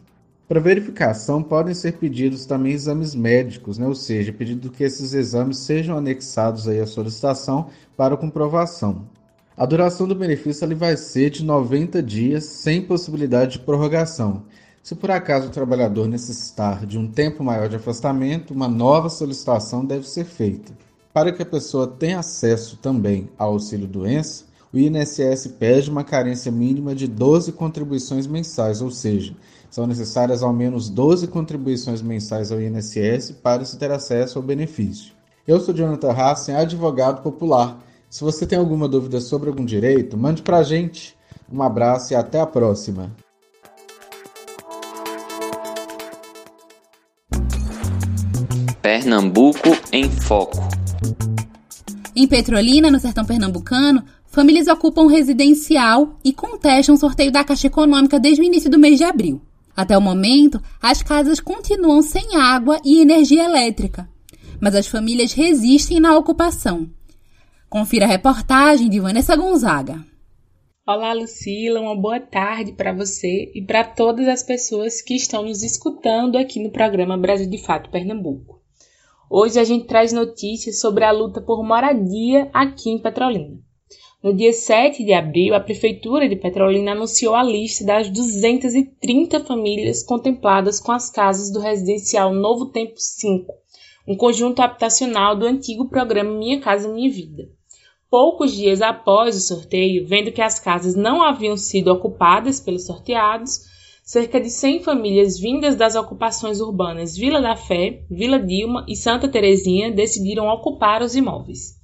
[0.50, 3.86] Para verificação, podem ser pedidos também exames médicos, né?
[3.86, 9.08] ou seja, pedido que esses exames sejam anexados aí à solicitação para comprovação.
[9.56, 14.42] A duração do benefício ele vai ser de 90 dias, sem possibilidade de prorrogação.
[14.82, 19.86] Se por acaso o trabalhador necessitar de um tempo maior de afastamento, uma nova solicitação
[19.86, 20.74] deve ser feita.
[21.14, 26.96] Para que a pessoa tenha acesso também ao auxílio-doença, o INSS pede uma carência mínima
[26.96, 29.36] de 12 contribuições mensais, ou seja,
[29.70, 35.14] são necessárias ao menos 12 contribuições mensais ao INSS para se ter acesso ao benefício.
[35.48, 37.80] Eu sou Jonathan Hassen, advogado popular.
[38.10, 41.16] Se você tem alguma dúvida sobre algum direito, mande para a gente.
[41.52, 43.12] Um abraço e até a próxima.
[48.82, 50.58] Pernambuco em Foco.
[52.16, 58.20] Em Petrolina, no sertão pernambucano, famílias ocupam residencial e contestam o sorteio da Caixa Econômica
[58.20, 59.42] desde o início do mês de abril.
[59.80, 64.10] Até o momento, as casas continuam sem água e energia elétrica,
[64.60, 66.90] mas as famílias resistem na ocupação.
[67.70, 70.06] Confira a reportagem de Vanessa Gonzaga.
[70.86, 75.64] Olá, Lucila, uma boa tarde para você e para todas as pessoas que estão nos
[75.64, 78.62] escutando aqui no programa Brasil de Fato Pernambuco.
[79.30, 83.58] Hoje a gente traz notícias sobre a luta por moradia aqui em Petrolina.
[84.22, 90.04] No dia 7 de abril, a Prefeitura de Petrolina anunciou a lista das 230 famílias
[90.04, 93.50] contempladas com as casas do residencial Novo Tempo 5,
[94.06, 97.48] um conjunto habitacional do antigo programa Minha Casa Minha Vida.
[98.12, 103.62] Poucos dias após o sorteio, vendo que as casas não haviam sido ocupadas pelos sorteados,
[104.04, 109.30] cerca de 100 famílias vindas das ocupações urbanas Vila da Fé, Vila Dilma e Santa
[109.30, 111.79] Terezinha decidiram ocupar os imóveis.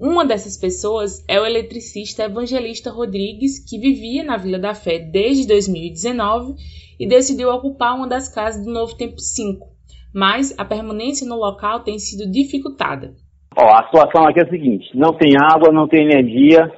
[0.00, 5.46] Uma dessas pessoas é o eletricista Evangelista Rodrigues, que vivia na Vila da Fé desde
[5.46, 6.54] 2019
[6.98, 9.66] e decidiu ocupar uma das casas do Novo Tempo 5,
[10.14, 13.12] mas a permanência no local tem sido dificultada.
[13.54, 16.72] Ó, a situação aqui é a seguinte: não tem água, não tem energia.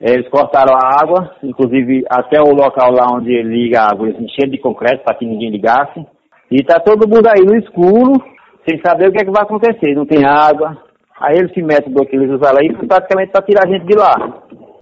[0.00, 4.50] Eles cortaram a água, inclusive até o local lá onde liga a água, eles encheram
[4.50, 6.04] de concreto para que ninguém ligasse.
[6.50, 8.20] E está todo mundo aí no escuro,
[8.68, 9.94] sem saber o que é que vai acontecer.
[9.94, 10.76] Não tem água,
[11.18, 14.16] Aí esse método que eles usaram aí foi praticamente para tirar a gente de lá.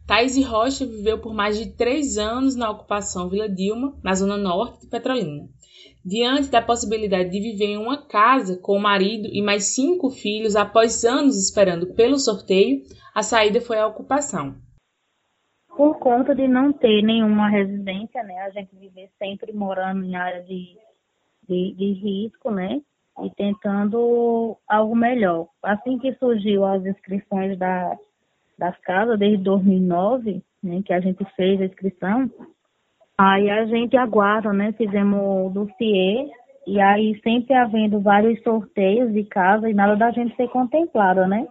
[0.06, 4.80] Thaís Rocha viveu por mais de três anos na ocupação Vila Dilma, na zona norte
[4.80, 5.48] de Petrolina.
[6.04, 10.56] Diante da possibilidade de viver em uma casa com o marido e mais cinco filhos
[10.56, 12.82] após anos esperando pelo sorteio,
[13.14, 14.56] a saída foi a ocupação.
[15.76, 20.42] Por conta de não ter nenhuma residência, né, a gente viver sempre morando em área
[20.42, 20.76] de,
[21.48, 22.82] de, de risco, né,
[23.24, 25.48] e tentando algo melhor.
[25.62, 27.96] Assim que surgiu as inscrições da,
[28.58, 32.30] das casas, desde 2009, né, que a gente fez a inscrição,
[33.18, 34.72] Aí a gente aguarda, né?
[34.72, 36.28] Fizemos o dossiê
[36.66, 41.46] e aí sempre havendo vários sorteios de casa e nada da gente ser contemplada, né?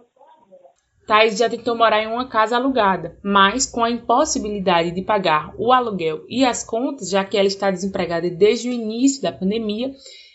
[1.06, 5.72] Thais já tentou morar em uma casa alugada, mas com a impossibilidade de pagar o
[5.72, 9.92] aluguel e as contas, já que ela está desempregada desde o início da pandemia,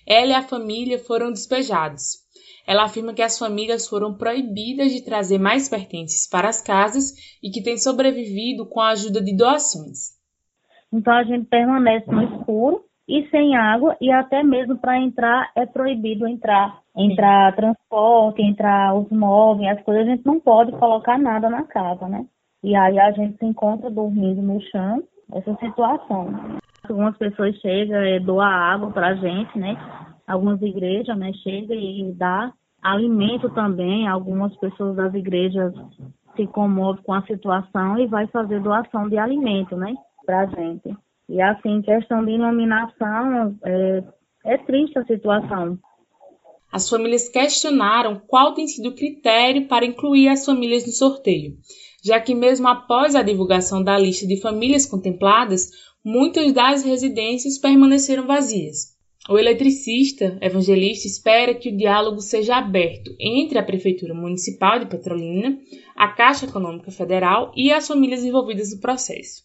[0.08, 2.26] ela e a família foram despejados.
[2.66, 7.50] Ela afirma que as famílias foram proibidas de trazer mais pertences para as casas e
[7.50, 10.18] que tem sobrevivido com a ajuda de doações.
[10.92, 15.66] Então a gente permanece no escuro e sem água e até mesmo para entrar é
[15.66, 16.82] proibido entrar.
[16.96, 22.08] Entrar transporte, entrar os móveis, as coisas, a gente não pode colocar nada na casa,
[22.08, 22.26] né?
[22.64, 26.58] E aí a gente se encontra dormindo no chão, essa situação.
[26.90, 29.76] Algumas pessoas chegam e doam água para a gente, né?
[30.28, 34.08] Algumas igrejas, né, chegam e dá alimento também.
[34.08, 35.74] Algumas pessoas das igrejas
[36.36, 40.96] se comovem com a situação e vai fazer doação de alimento, né, para a gente.
[41.30, 44.04] E assim, questão de iluminação, é,
[44.46, 45.78] é triste a situação.
[46.72, 51.56] As famílias questionaram qual tem sido o critério para incluir as famílias no sorteio,
[52.04, 55.70] já que, mesmo após a divulgação da lista de famílias contempladas,
[56.08, 58.96] muitas das residências permaneceram vazias.
[59.30, 65.60] O eletricista evangelista espera que o diálogo seja aberto entre a Prefeitura Municipal de Petrolina,
[65.98, 69.44] a Caixa Econômica Federal e as famílias envolvidas no processo.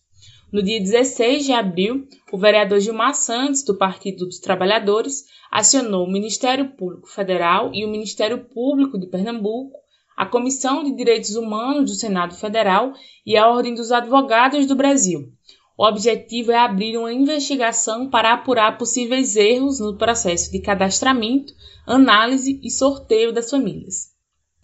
[0.52, 6.12] No dia 16 de abril, o vereador Gilmar Santos, do Partido dos Trabalhadores, acionou o
[6.12, 9.76] Ministério Público Federal e o Ministério Público de Pernambuco,
[10.16, 12.92] a Comissão de Direitos Humanos do Senado Federal
[13.26, 15.32] e a Ordem dos Advogados do Brasil.
[15.76, 21.52] O objetivo é abrir uma investigação para apurar possíveis erros no processo de cadastramento,
[21.86, 24.12] análise e sorteio das famílias.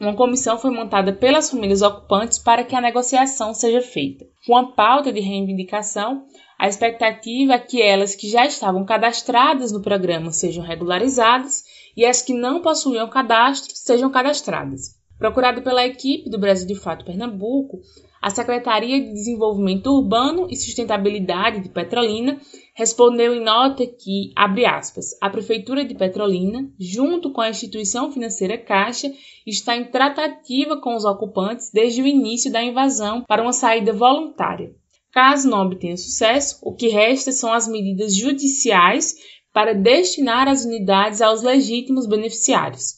[0.00, 4.24] Uma comissão foi montada pelas famílias ocupantes para que a negociação seja feita.
[4.46, 6.24] Com a pauta de reivindicação,
[6.56, 11.64] a expectativa é que elas que já estavam cadastradas no programa sejam regularizadas
[11.96, 14.96] e as que não possuíam cadastro sejam cadastradas.
[15.18, 17.80] Procurado pela equipe do Brasil de Fato Pernambuco,
[18.20, 22.40] a Secretaria de Desenvolvimento Urbano e Sustentabilidade de Petrolina
[22.74, 28.58] respondeu em nota que, abre aspas, a Prefeitura de Petrolina, junto com a instituição financeira
[28.58, 29.12] Caixa,
[29.46, 34.74] está em tratativa com os ocupantes desde o início da invasão para uma saída voluntária.
[35.12, 39.14] Caso não obtenha sucesso, o que resta são as medidas judiciais
[39.52, 42.97] para destinar as unidades aos legítimos beneficiários.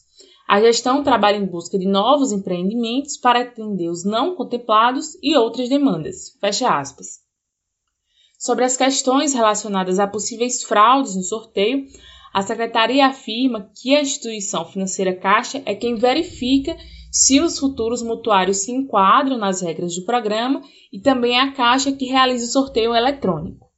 [0.51, 5.69] A gestão trabalha em busca de novos empreendimentos para atender os não contemplados e outras
[5.69, 6.37] demandas.
[6.41, 7.21] Fecha aspas.
[8.37, 11.87] Sobre as questões relacionadas a possíveis fraudes no sorteio,
[12.33, 16.75] a secretaria afirma que a instituição financeira Caixa é quem verifica
[17.09, 21.93] se os futuros mutuários se enquadram nas regras do programa e também é a Caixa
[21.93, 23.71] que realiza o sorteio eletrônico.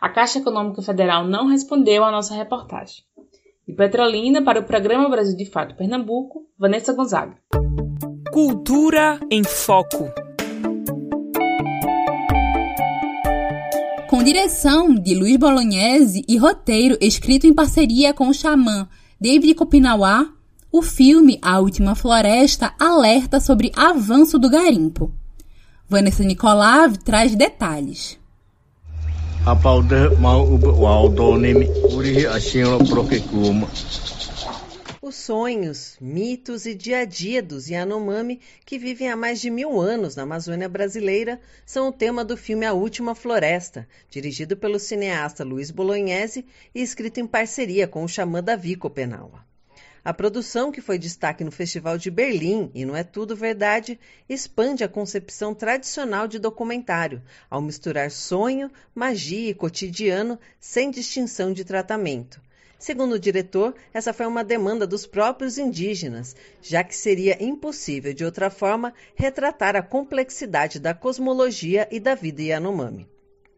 [0.00, 3.02] A Caixa Econômica Federal não respondeu à nossa reportagem.
[3.72, 7.38] De Petrolina para o Programa Brasil de Fato Pernambuco, Vanessa Gonzaga.
[8.30, 10.12] Cultura em Foco.
[14.10, 18.86] Com direção de Luiz Bolognese e roteiro escrito em parceria com o xamã
[19.18, 20.28] David Copinauá,
[20.70, 25.10] o filme A Última Floresta alerta sobre avanço do garimpo.
[25.88, 28.20] Vanessa Nicolav traz detalhes.
[35.02, 39.80] Os sonhos, mitos e dia a dia dos Yanomami, que vivem há mais de mil
[39.80, 45.42] anos na Amazônia brasileira, são o tema do filme A Última Floresta, dirigido pelo cineasta
[45.42, 49.51] Luiz Bolognese e escrito em parceria com o xamã Davi Copenaua.
[50.04, 54.82] A produção, que foi destaque no Festival de Berlim e não é tudo verdade, expande
[54.82, 62.40] a concepção tradicional de documentário, ao misturar sonho, magia e cotidiano sem distinção de tratamento.
[62.80, 68.24] Segundo o diretor, essa foi uma demanda dos próprios indígenas, já que seria impossível, de
[68.24, 73.06] outra forma, retratar a complexidade da cosmologia e da vida Yanomami.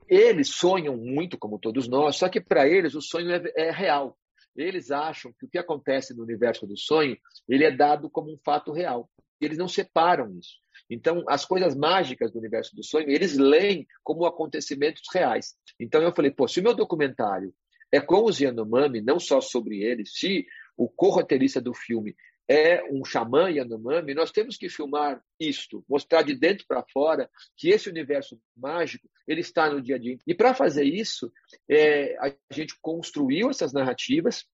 [0.07, 4.15] Eles sonham muito, como todos nós, só que para eles o sonho é, é real
[4.57, 7.17] eles acham que o que acontece no universo do sonho
[7.49, 9.11] ele é dado como um fato real.
[9.41, 10.59] Eles não separam isso.
[10.89, 15.55] Então, as coisas mágicas do universo do sonho, eles leem como acontecimentos reais.
[15.79, 17.55] Então, eu falei, pô, se o meu documentário
[17.93, 20.47] é com os Yanomami, não só sobre eles, se
[20.77, 22.15] o co-roteirista do filme
[22.49, 27.71] é um xamã Yanomami, nós temos que filmar isto, mostrar de dentro para fora que
[27.71, 30.19] esse universo mágico ele está no dia a dia.
[30.27, 31.33] E para fazer isso,
[31.69, 34.45] é, a gente construiu essas narrativas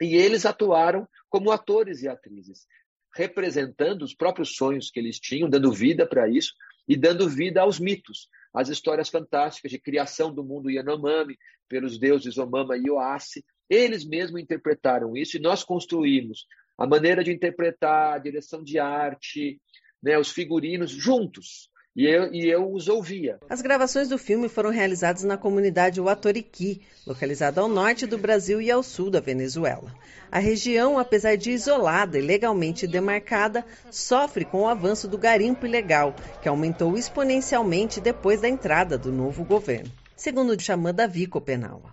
[0.00, 2.66] e eles atuaram como atores e atrizes,
[3.14, 6.52] representando os próprios sonhos que eles tinham, dando vida para isso
[6.86, 11.36] e dando vida aos mitos, as histórias fantásticas de criação do mundo Yanomami
[11.68, 13.44] pelos deuses Omama e Oace.
[13.68, 16.46] Eles mesmos interpretaram isso e nós construímos
[16.78, 19.60] a maneira de interpretar, a direção de arte,
[20.02, 21.68] né, os figurinos juntos.
[21.98, 23.40] E eu, e eu os ouvia.
[23.50, 28.70] As gravações do filme foram realizadas na comunidade Uatoriqui, localizada ao norte do Brasil e
[28.70, 29.92] ao sul da Venezuela.
[30.30, 36.14] A região, apesar de isolada e legalmente demarcada, sofre com o avanço do garimpo ilegal,
[36.40, 39.90] que aumentou exponencialmente depois da entrada do novo governo.
[40.14, 41.90] Segundo o xamã Davi Copenaua.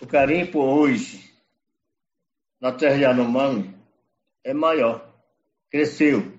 [0.00, 1.32] O garimpo hoje,
[2.60, 3.72] na terra de Yanomami,
[4.42, 5.08] é maior,
[5.70, 6.32] cresceu.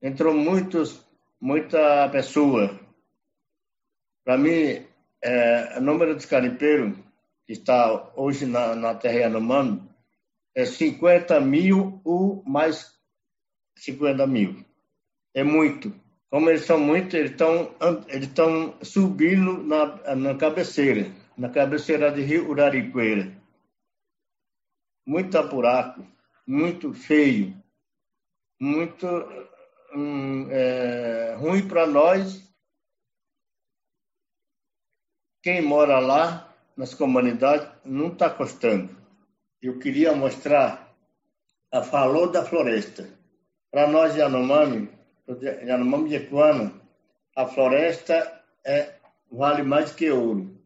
[0.00, 1.04] Entrou muitos
[1.40, 2.78] muita pessoa.
[4.24, 4.84] Para mim,
[5.22, 6.96] é, o número de carimpeiros
[7.46, 9.82] que está hoje na, na terra Yanomami
[10.54, 12.92] é 50 mil ou mais
[13.76, 14.64] 50 mil.
[15.34, 15.92] É muito.
[16.30, 17.74] Como eles são muitos, eles estão
[18.08, 18.30] eles
[18.82, 23.32] subindo na, na cabeceira, na cabeceira de Rio Urariqueira.
[25.06, 26.04] Muito buraco,
[26.46, 27.54] muito feio,
[28.60, 29.06] muito
[30.50, 32.42] é, ruim para nós,
[35.42, 38.94] quem mora lá, nas comunidades, não está gostando.
[39.62, 40.94] Eu queria mostrar
[41.72, 43.08] a falou da floresta.
[43.70, 44.90] Para nós, Yanomami,
[45.62, 46.72] Yanomami de Equana,
[47.36, 48.94] a floresta é,
[49.30, 50.56] vale mais que ouro.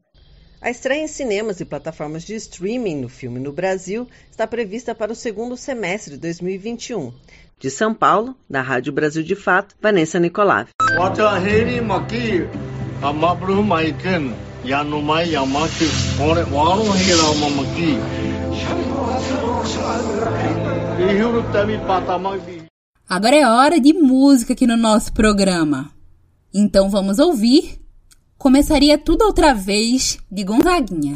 [0.60, 5.10] A estreia em cinemas e plataformas de streaming no filme no Brasil está prevista para
[5.10, 7.14] o segundo semestre de 2021.
[7.60, 10.70] De São Paulo, da Rádio Brasil de Fato, Vanessa Nicolave.
[23.06, 25.90] Agora é hora de música aqui no nosso programa.
[26.54, 27.78] Então vamos ouvir.
[28.38, 31.12] Começaria tudo outra vez de Gonzaguinha.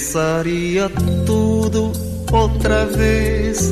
[0.00, 0.88] Começaria
[1.26, 1.92] tudo
[2.32, 3.70] outra vez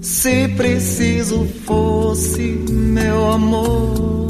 [0.00, 4.28] se preciso fosse meu amor.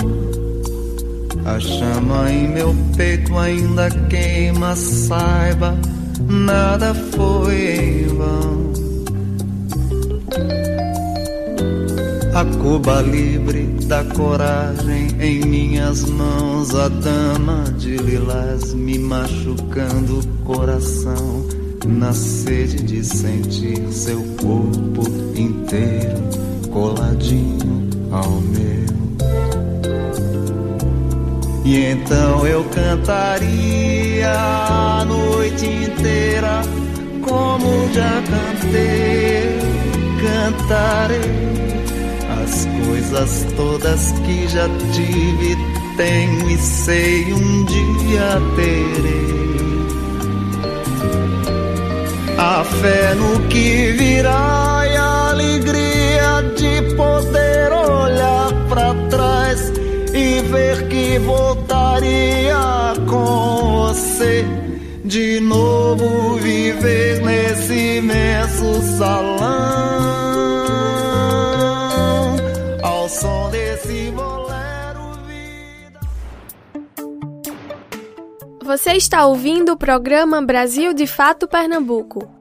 [1.45, 5.79] A chama em meu peito ainda queima, saiba,
[6.29, 8.73] nada foi em vão.
[12.35, 21.45] A Cuba livre da coragem em minhas mãos, a dama de lilás me machucando coração,
[21.85, 25.03] na sede de sentir seu corpo
[25.35, 26.23] inteiro
[26.71, 28.87] coladinho ao meu.
[31.65, 36.63] E então eu cantaria a noite inteira,
[37.23, 39.59] como já cantei,
[40.23, 41.47] cantarei
[42.45, 45.57] as coisas todas que já tive,
[45.97, 49.36] tenho e sei um dia terei.
[52.49, 59.73] A fé no que virá e a alegria de poder olhar para trás
[60.15, 64.45] e ver que voltaria com você
[65.05, 69.67] de novo viver nesse imenso salão.
[78.63, 82.36] Você está ouvindo o programa Brasil de Fato Pernambuco.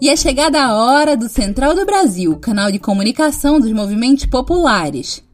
[0.00, 5.24] E é chegada a hora do Central do Brasil, canal de comunicação dos movimentos populares.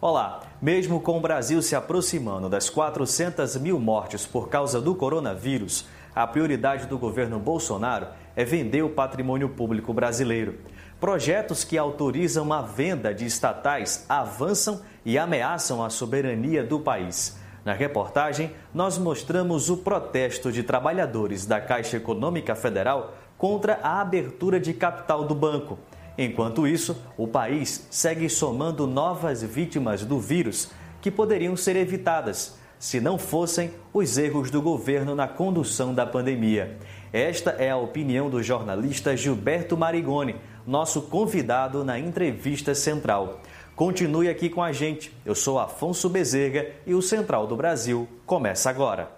[0.00, 5.84] Olá, mesmo com o Brasil se aproximando das 400 mil mortes por causa do coronavírus,
[6.14, 10.58] a prioridade do governo Bolsonaro é vender o patrimônio público brasileiro.
[10.98, 17.36] Projetos que autorizam a venda de estatais avançam e ameaçam a soberania do país.
[17.62, 24.58] Na reportagem, nós mostramos o protesto de trabalhadores da Caixa Econômica Federal contra a abertura
[24.58, 25.78] de capital do banco.
[26.18, 30.70] Enquanto isso, o país segue somando novas vítimas do vírus
[31.00, 32.58] que poderiam ser evitadas.
[32.78, 36.76] se não fossem os erros do governo na condução da pandemia.
[37.12, 43.40] Esta é a opinião do jornalista Gilberto Marigoni, nosso convidado na entrevista central.
[43.74, 45.10] Continue aqui com a gente.
[45.24, 49.15] Eu sou Afonso Bezerra e o Central do Brasil começa agora.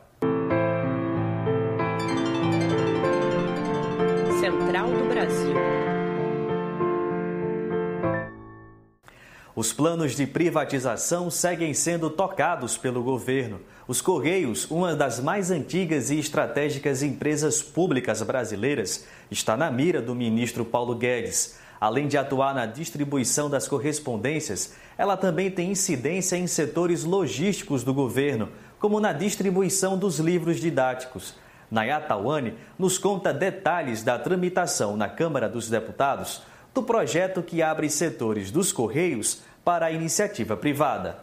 [9.59, 13.59] Os planos de privatização seguem sendo tocados pelo governo.
[13.89, 20.15] Os Correios, uma das mais antigas e estratégicas empresas públicas brasileiras, está na mira do
[20.15, 21.59] ministro Paulo Guedes.
[21.81, 27.93] Além de atuar na distribuição das correspondências, ela também tem incidência em setores logísticos do
[27.93, 31.35] governo, como na distribuição dos livros didáticos.
[31.69, 36.43] Nayata Wani nos conta detalhes da tramitação na Câmara dos Deputados
[36.79, 41.23] do projeto que abre setores dos Correios para a iniciativa privada.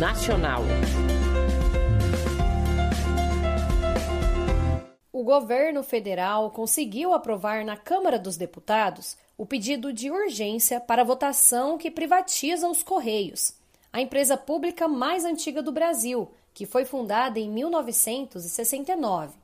[0.00, 0.62] Nacional.
[5.12, 11.78] O governo federal conseguiu aprovar na Câmara dos Deputados o pedido de urgência para votação
[11.78, 13.54] que privatiza os Correios,
[13.92, 19.36] a empresa pública mais antiga do Brasil, que foi fundada em 1969.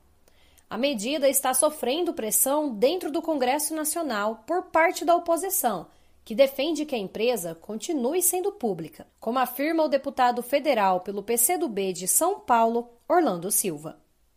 [0.69, 5.87] A medida está sofrendo pressão dentro do Congresso Nacional por parte da oposição,
[6.29, 11.95] que defende que a empresa continue sendo pública, como afirma o deputado federal pelo PCdoB
[11.95, 13.97] de São Paulo, Orlando Silva.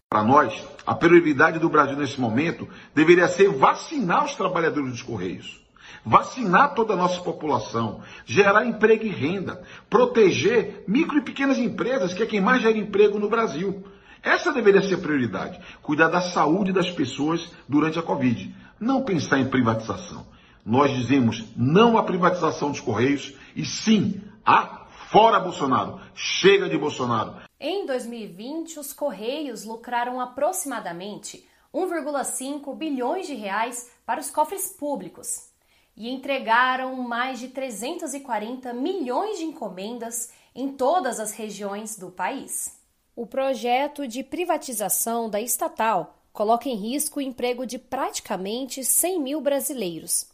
[0.10, 2.66] Para nós, a prioridade do Brasil nesse momento
[2.96, 5.62] deveria ser vacinar os trabalhadores dos Correios.
[6.06, 12.24] Vacinar toda a nossa população, gerar emprego e renda, proteger micro e pequenas empresas, que
[12.24, 13.84] é quem mais gera emprego no Brasil.
[14.24, 15.60] Essa deveria ser a prioridade.
[15.82, 18.56] Cuidar da saúde das pessoas durante a Covid.
[18.80, 20.32] Não pensar em privatização.
[20.66, 26.00] Nós dizemos não à privatização dos Correios e sim a fora Bolsonaro.
[26.14, 27.42] Chega de Bolsonaro.
[27.60, 35.50] Em 2020, os Correios lucraram aproximadamente 1,5 bilhões de reais para os cofres públicos
[35.96, 42.80] e entregaram mais de 340 milhões de encomendas em todas as regiões do país.
[43.16, 49.42] O projeto de privatização da estatal coloca em risco o emprego de praticamente 100 mil
[49.42, 50.31] brasileiros.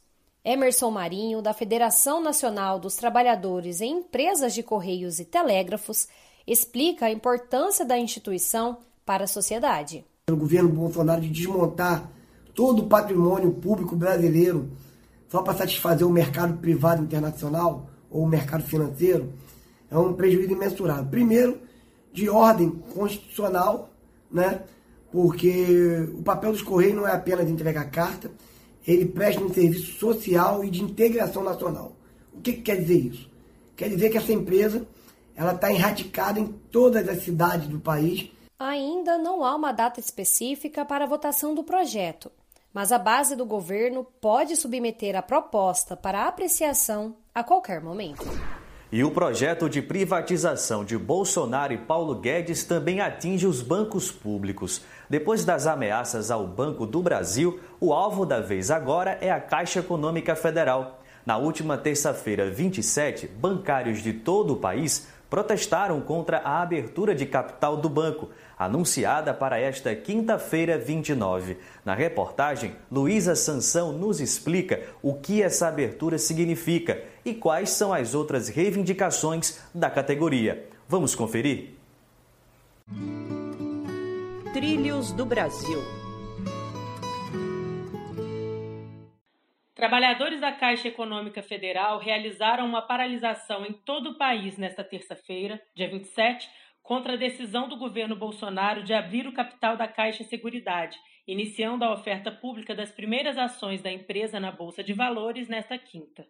[0.50, 6.08] Emerson Marinho, da Federação Nacional dos Trabalhadores em Empresas de Correios e Telégrafos,
[6.48, 10.06] explica a importância da instituição para a sociedade.
[10.32, 12.10] O governo Bolsonaro de desmontar
[12.56, 14.72] todo o patrimônio público brasileiro
[15.28, 19.34] só para satisfazer o mercado privado internacional ou o mercado financeiro
[19.92, 21.08] é um prejuízo imensurável.
[21.08, 21.60] Primeiro,
[22.14, 23.90] de ordem constitucional,
[24.32, 24.62] né?
[25.12, 28.32] porque o papel dos Correios não é apenas entregar carta,
[28.88, 31.92] ele presta um serviço social e de integração nacional.
[32.34, 33.30] O que, que quer dizer isso?
[33.76, 34.88] Quer dizer que essa empresa
[35.36, 38.32] ela está erradicada em todas as cidades do país.
[38.58, 42.32] Ainda não há uma data específica para a votação do projeto,
[42.74, 48.26] mas a base do governo pode submeter a proposta para apreciação a qualquer momento.
[48.90, 54.82] E o projeto de privatização de Bolsonaro e Paulo Guedes também atinge os bancos públicos.
[55.10, 59.82] Depois das ameaças ao Banco do Brasil, o alvo da vez agora é a Caixa
[59.82, 61.02] Econômica Federal.
[61.26, 67.76] Na última terça-feira, 27, bancários de todo o país protestaram contra a abertura de capital
[67.76, 71.58] do banco, anunciada para esta quinta-feira, 29.
[71.86, 78.16] Na reportagem, Luísa Sansão nos explica o que essa abertura significa e quais são as
[78.16, 80.68] outras reivindicações da categoria.
[80.88, 81.76] Vamos conferir?
[84.54, 85.80] Trilhos do Brasil.
[89.78, 95.88] Trabalhadores da Caixa Econômica Federal realizaram uma paralisação em todo o país nesta terça-feira, dia
[95.88, 96.50] 27,
[96.88, 101.92] contra a decisão do governo Bolsonaro de abrir o capital da Caixa Seguridade, iniciando a
[101.92, 106.26] oferta pública das primeiras ações da empresa na Bolsa de Valores nesta quinta.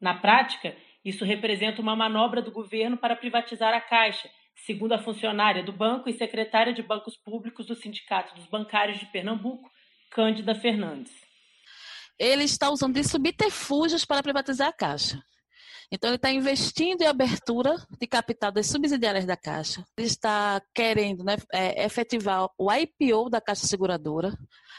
[0.00, 4.30] Na prática, isso representa uma manobra do governo para privatizar a Caixa,
[4.64, 9.06] segundo a funcionária do banco e secretária de bancos públicos do Sindicato dos Bancários de
[9.06, 9.68] Pernambuco,
[10.08, 11.26] Cândida Fernandes
[12.18, 15.22] ele está usando de subterfúgios para privatizar a Caixa.
[15.90, 19.84] Então, ele está investindo em abertura de capital das subsidiárias da Caixa.
[19.96, 24.36] Ele está querendo né, é, efetivar o IPO da Caixa Seguradora,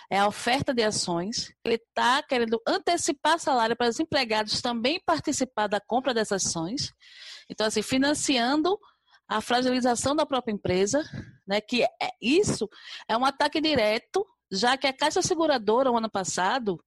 [0.09, 1.51] é a oferta de ações.
[1.63, 6.93] Ele está querendo antecipar salário para os empregados também participar da compra dessas ações.
[7.49, 8.77] Então, assim, financiando
[9.27, 11.03] a fragilização da própria empresa,
[11.45, 11.89] né, que é,
[12.21, 12.69] isso
[13.07, 16.81] é um ataque direto, já que a Caixa Seguradora, o ano passado,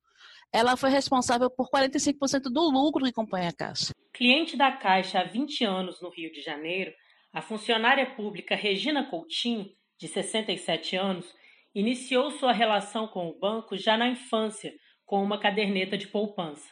[0.53, 3.93] ela foi responsável por 45% do lucro que compõe a Caixa.
[4.13, 6.93] Cliente da Caixa há 20 anos no Rio de Janeiro,
[7.33, 11.33] A funcionária pública Regina Coutinho, de 67 anos,
[11.73, 14.73] iniciou sua relação com o banco já na infância,
[15.07, 16.69] com uma caderneta de poupança.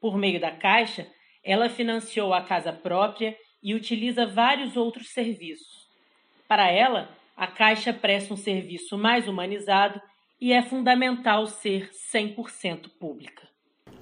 [0.00, 1.06] Por meio da Caixa,
[1.44, 5.88] ela financiou a casa própria e utiliza vários outros serviços.
[6.48, 10.00] Para ela, a Caixa presta um serviço mais humanizado
[10.42, 13.48] e é fundamental ser 100% pública.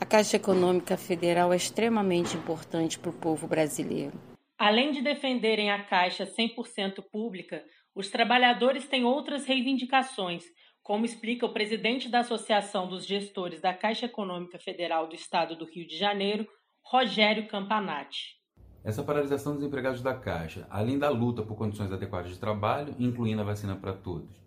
[0.00, 4.18] A Caixa Econômica Federal é extremamente importante para o povo brasileiro.
[4.58, 7.62] Além de defenderem a Caixa 100% pública,
[7.94, 10.44] os trabalhadores têm outras reivindicações,
[10.82, 15.66] como explica o presidente da Associação dos Gestores da Caixa Econômica Federal do Estado do
[15.66, 16.48] Rio de Janeiro,
[16.82, 18.40] Rogério Campanati.
[18.82, 23.42] Essa paralisação dos empregados da Caixa, além da luta por condições adequadas de trabalho, incluindo
[23.42, 24.40] a vacina para todos,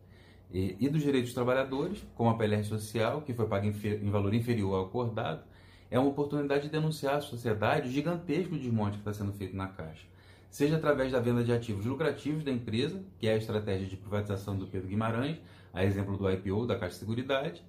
[0.53, 4.09] e, e, dos direitos dos trabalhadores, como a PLR social, que foi paga em, em,
[4.11, 5.43] valor inferior ao acordado,
[5.89, 9.67] é uma oportunidade de denunciar à sociedade o gigantesco desmonte que está sendo feito na
[9.67, 10.05] Caixa.
[10.51, 14.55] Seja através da venda de ativos lucrativos da empresa, que é a estratégia de privatização
[14.55, 15.39] do Pedro Guimarães,
[15.73, 17.63] a exemplo do IPO da Caixa de Seguridade,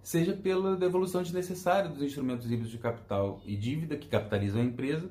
[0.00, 5.10] seja pela devolução desnecessária dos instrumentos híbridos de capital e dívida que capitalizam a empresa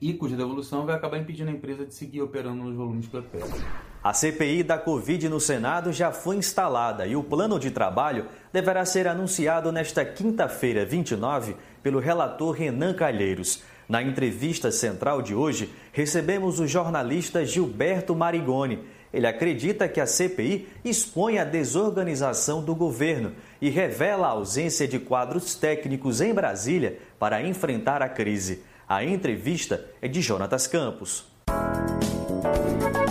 [0.00, 3.91] e cuja devolução vai acabar impedindo a empresa de seguir operando nos volumes que opera.
[4.04, 8.84] A CPI da Covid no Senado já foi instalada e o plano de trabalho deverá
[8.84, 13.62] ser anunciado nesta quinta-feira, 29, pelo relator Renan Calheiros.
[13.88, 18.80] Na entrevista central de hoje, recebemos o jornalista Gilberto Marigoni.
[19.14, 24.98] Ele acredita que a CPI expõe a desorganização do governo e revela a ausência de
[24.98, 28.64] quadros técnicos em Brasília para enfrentar a crise.
[28.88, 31.24] A entrevista é de Jonatas Campos.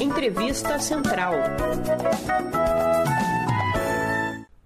[0.02, 1.34] Entrevista Central.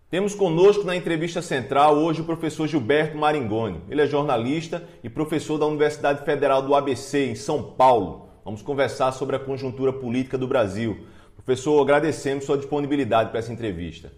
[0.09, 3.83] Temos conosco na entrevista central hoje o professor Gilberto Maringoni.
[3.89, 8.29] Ele é jornalista e professor da Universidade Federal do ABC, em São Paulo.
[8.45, 11.05] Vamos conversar sobre a conjuntura política do Brasil.
[11.35, 14.13] Professor, agradecemos sua disponibilidade para essa entrevista.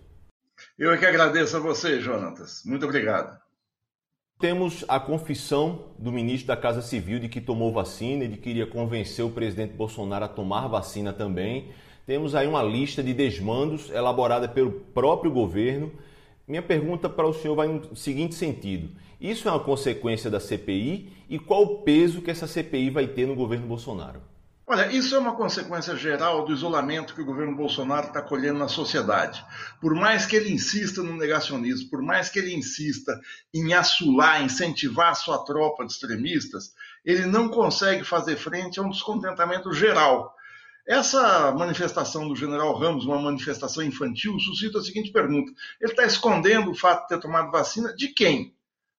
[0.78, 2.62] Eu é que agradeço a você, Jonatas.
[2.64, 3.47] Muito obrigado.
[4.40, 8.52] Temos a confissão do ministro da Casa Civil de que tomou vacina e de que
[8.52, 11.70] iria convencer o presidente Bolsonaro a tomar vacina também.
[12.06, 15.92] Temos aí uma lista de desmandos elaborada pelo próprio governo.
[16.48, 21.10] Minha pergunta para o senhor vai no seguinte sentido: isso é uma consequência da CPI
[21.28, 24.22] e qual o peso que essa CPI vai ter no governo Bolsonaro?
[24.70, 28.68] Olha, isso é uma consequência geral do isolamento que o governo Bolsonaro está colhendo na
[28.68, 29.42] sociedade.
[29.80, 33.18] Por mais que ele insista no negacionismo, por mais que ele insista
[33.54, 36.74] em assular, incentivar a sua tropa de extremistas,
[37.06, 40.36] ele não consegue fazer frente a um descontentamento geral.
[40.86, 45.50] Essa manifestação do general Ramos, uma manifestação infantil, suscita a seguinte pergunta:
[45.80, 48.54] ele está escondendo o fato de ter tomado vacina de quem?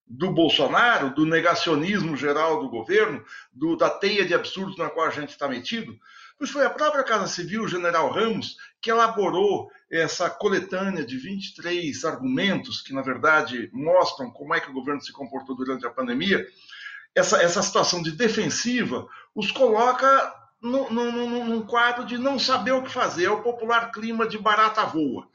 [0.09, 5.11] Do Bolsonaro, do negacionismo geral do governo, do, da teia de absurdos na qual a
[5.11, 5.98] gente está metido,
[6.38, 12.04] pois foi a própria Casa Civil, o general Ramos, que elaborou essa coletânea de 23
[12.04, 16.46] argumentos que, na verdade, mostram como é que o governo se comportou durante a pandemia.
[17.14, 22.72] Essa, essa situação de defensiva os coloca no, no, no, num quadro de não saber
[22.72, 25.28] o que fazer, é o popular clima de barata voa.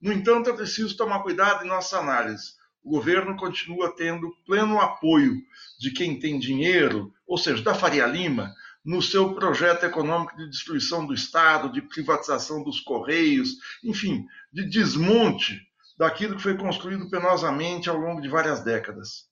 [0.00, 2.57] No entanto, é preciso tomar cuidado em nossa análise
[2.88, 5.36] o governo continua tendo pleno apoio
[5.78, 8.50] de quem tem dinheiro, ou seja, da Faria Lima,
[8.82, 13.50] no seu projeto econômico de destruição do Estado, de privatização dos Correios,
[13.84, 15.60] enfim, de desmonte
[15.98, 19.26] daquilo que foi construído penosamente ao longo de várias décadas.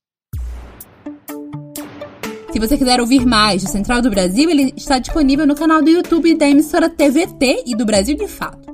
[2.52, 5.88] Se você quiser ouvir mais do Central do Brasil, ele está disponível no canal do
[5.88, 8.65] YouTube da emissora TVT e do Brasil de Fato.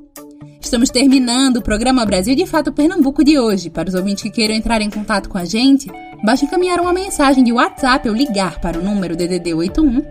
[0.73, 3.69] Estamos terminando o programa Brasil de Fato Pernambuco de hoje.
[3.69, 5.93] Para os ouvintes que queiram entrar em contato com a gente,
[6.25, 10.03] basta encaminhar uma mensagem de WhatsApp ou ligar para o número DDD 81